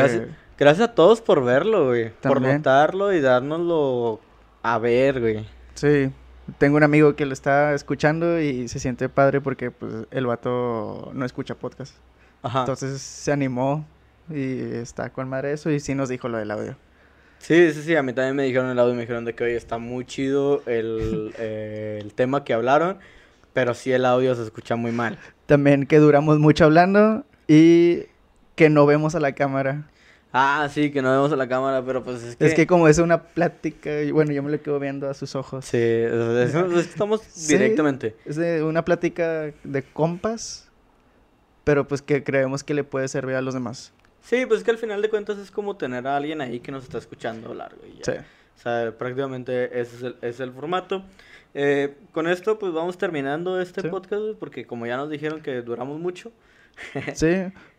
[0.58, 2.12] Gracias, a todos por verlo, güey.
[2.22, 4.20] Por notarlo y dárnoslo
[4.64, 5.46] a ver, güey.
[5.76, 6.12] Sí.
[6.58, 11.12] Tengo un amigo que lo está escuchando y se siente padre porque pues el vato
[11.14, 11.96] no escucha podcast.
[12.42, 12.62] Ajá.
[12.62, 13.86] Entonces se animó
[14.30, 16.76] y está con madre eso y sí nos dijo lo del audio.
[17.40, 19.54] Sí, sí, sí, a mí también me dijeron el audio, me dijeron de que hoy
[19.54, 22.98] está muy chido el, el tema que hablaron,
[23.54, 25.18] pero sí el audio se escucha muy mal.
[25.46, 28.06] También que duramos mucho hablando y
[28.56, 29.90] que no vemos a la cámara.
[30.38, 32.46] Ah, sí, que no vemos a la cámara, pero pues es que...
[32.46, 35.64] Es que como es una plática, bueno, yo me lo quedo viendo a sus ojos.
[35.64, 35.78] Sí,
[36.78, 38.18] estamos directamente.
[38.26, 40.70] Es de una plática de compas,
[41.64, 43.94] pero pues que creemos que le puede servir a los demás.
[44.26, 46.72] Sí, pues es que al final de cuentas es como tener a alguien ahí que
[46.72, 47.82] nos está escuchando largo.
[47.86, 48.04] Y ya.
[48.04, 48.20] Sí.
[48.58, 51.04] O sea, prácticamente ese es el, es el formato.
[51.54, 56.00] Eh, con esto, pues vamos terminando este podcast, porque como ya nos dijeron que duramos
[56.00, 56.32] mucho.
[57.14, 57.28] sí,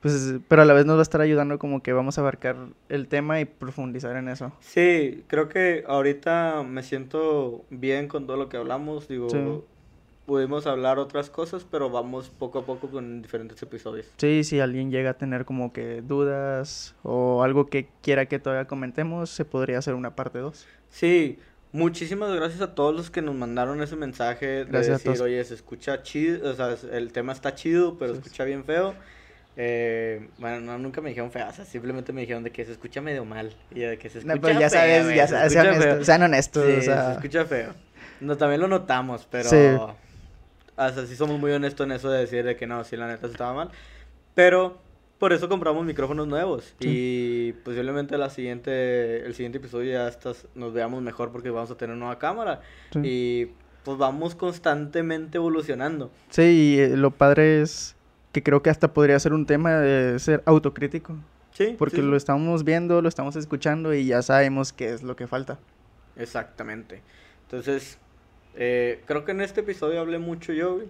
[0.00, 2.56] pues, pero a la vez nos va a estar ayudando como que vamos a abarcar
[2.88, 4.52] el tema y profundizar en eso.
[4.60, 9.08] Sí, creo que ahorita me siento bien con todo lo que hablamos.
[9.08, 9.66] Digo,
[10.26, 14.06] pudimos hablar otras cosas, pero vamos poco a poco con diferentes episodios.
[14.16, 18.66] Sí, si alguien llega a tener como que dudas o algo que quiera que todavía
[18.66, 20.66] comentemos, se podría hacer una parte 2.
[20.90, 21.38] Sí,
[21.72, 26.02] muchísimas gracias a todos los que nos mandaron ese mensaje de decir, oye, se escucha
[26.02, 28.94] chido, o sea, el tema está chido, pero se escucha bien feo.
[29.58, 32.72] Eh, bueno, no, nunca me dijeron feo, o sea, simplemente me dijeron de que se
[32.72, 33.54] escucha medio mal.
[33.70, 36.64] Y de que se escucha no, pero ya sabes, ya sabes, sean, honestos, sean honestos.
[36.66, 37.72] Sí, se escucha feo.
[38.20, 39.96] No, también lo notamos, pero...
[40.76, 40.82] Sí.
[40.82, 43.06] O sea, sí somos muy honestos en eso de decir de que no, si la
[43.06, 43.70] neta estaba mal.
[44.34, 44.78] Pero
[45.18, 46.74] por eso compramos micrófonos nuevos.
[46.80, 51.76] Y posiblemente la siguiente, el siguiente episodio ya estas, nos veamos mejor porque vamos a
[51.76, 52.60] tener nueva cámara.
[53.02, 53.46] Y
[53.84, 56.10] pues vamos constantemente evolucionando.
[56.28, 57.96] Sí, y eh, lo padre es
[58.32, 61.16] que creo que hasta podría ser un tema de ser autocrítico.
[61.52, 61.74] Sí.
[61.78, 65.58] Porque lo estamos viendo, lo estamos escuchando y ya sabemos qué es lo que falta.
[66.16, 67.00] Exactamente.
[67.44, 67.98] Entonces,
[68.56, 70.88] eh, creo que en este episodio hablé mucho yo, güey.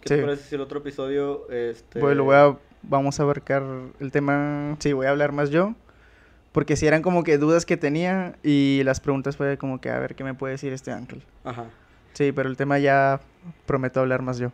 [0.00, 2.00] ¿Qué te parece si el otro episodio, este...
[2.00, 3.62] Bueno, voy a, vamos a abarcar
[4.00, 5.74] el tema, sí, voy a hablar más yo.
[6.52, 9.98] Porque si eran como que dudas que tenía y las preguntas fue como que a
[9.98, 11.22] ver qué me puede decir este ángel.
[11.44, 11.66] Ajá.
[12.14, 13.20] Sí, pero el tema ya
[13.66, 14.50] prometo hablar más yo.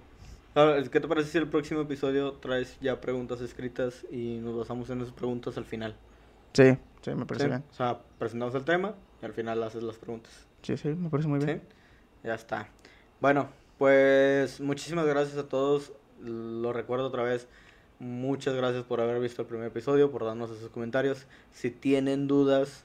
[0.90, 5.02] ¿Qué te parece si el próximo episodio traes ya preguntas escritas y nos basamos en
[5.02, 5.94] esas preguntas al final?
[6.54, 7.62] Sí, sí, me parece bien.
[7.70, 10.32] O sea, presentamos el tema y al final haces las preguntas.
[10.62, 11.60] Sí, sí, me parece muy bien.
[11.60, 11.75] ¿Sí?
[12.26, 12.68] Ya está.
[13.20, 15.92] Bueno, pues muchísimas gracias a todos.
[16.20, 17.46] Lo recuerdo otra vez.
[18.00, 21.28] Muchas gracias por haber visto el primer episodio, por darnos esos comentarios.
[21.52, 22.84] Si tienen dudas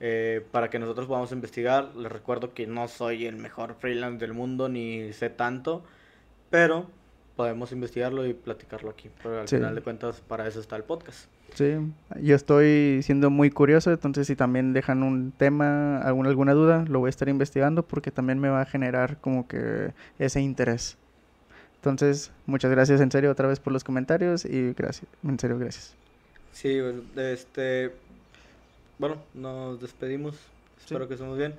[0.00, 4.32] eh, para que nosotros podamos investigar, les recuerdo que no soy el mejor freelance del
[4.32, 5.84] mundo ni sé tanto,
[6.48, 6.86] pero
[7.38, 9.10] podemos investigarlo y platicarlo aquí.
[9.22, 11.26] Pero al final de cuentas, para eso está el podcast.
[11.54, 11.76] Sí,
[12.20, 16.98] yo estoy siendo muy curioso, entonces si también dejan un tema, alguna, alguna duda, lo
[16.98, 20.98] voy a estar investigando porque también me va a generar como que ese interés.
[21.76, 25.94] Entonces, muchas gracias en serio otra vez por los comentarios y gracias, en serio, gracias.
[26.50, 26.76] Sí,
[27.14, 27.92] este,
[28.98, 30.36] bueno, nos despedimos.
[30.76, 31.54] Espero que estemos bien.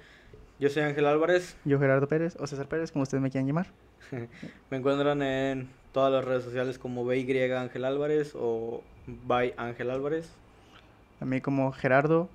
[0.59, 1.55] Yo soy Ángel Álvarez.
[1.63, 3.67] Yo Gerardo Pérez o César Pérez, como ustedes me quieran llamar.
[4.69, 10.29] me encuentran en todas las redes sociales como BY Ángel Álvarez o by Ángel Álvarez.
[11.19, 12.29] A mí como Gerardo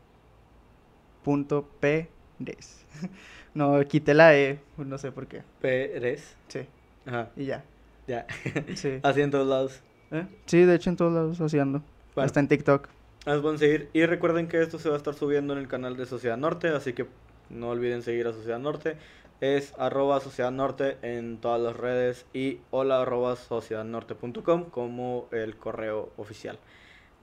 [1.25, 1.67] punto
[3.55, 5.43] no, quité la E, no sé por qué.
[5.61, 6.37] Pérez.
[6.49, 6.61] Sí.
[7.07, 7.31] Ajá.
[7.37, 7.65] Y ya.
[8.07, 8.27] Ya.
[8.75, 9.01] sí.
[9.03, 9.81] Así en todos lados.
[10.11, 10.27] ¿Eh?
[10.47, 11.83] Sí, de hecho en todos lados haciendo.
[12.17, 12.89] Hasta en TikTok.
[13.25, 13.89] Las pueden seguir.
[13.95, 16.69] Y recuerden que esto se va a estar subiendo en el canal de Sociedad Norte,
[16.69, 17.07] así que
[17.49, 18.97] no olviden seguir a Sociedad Norte.
[19.41, 26.13] Es arroba Sociedad Norte en todas las redes y hola arroba sociedadnorte.com como el correo
[26.17, 26.59] oficial.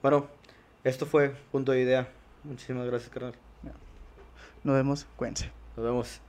[0.02, 0.28] Bueno,
[0.84, 2.08] esto fue Punto de Idea.
[2.44, 3.34] Muchísimas gracias, carnal.
[4.64, 5.50] Nos vemos, cuídense.
[5.76, 6.20] Nos vemos.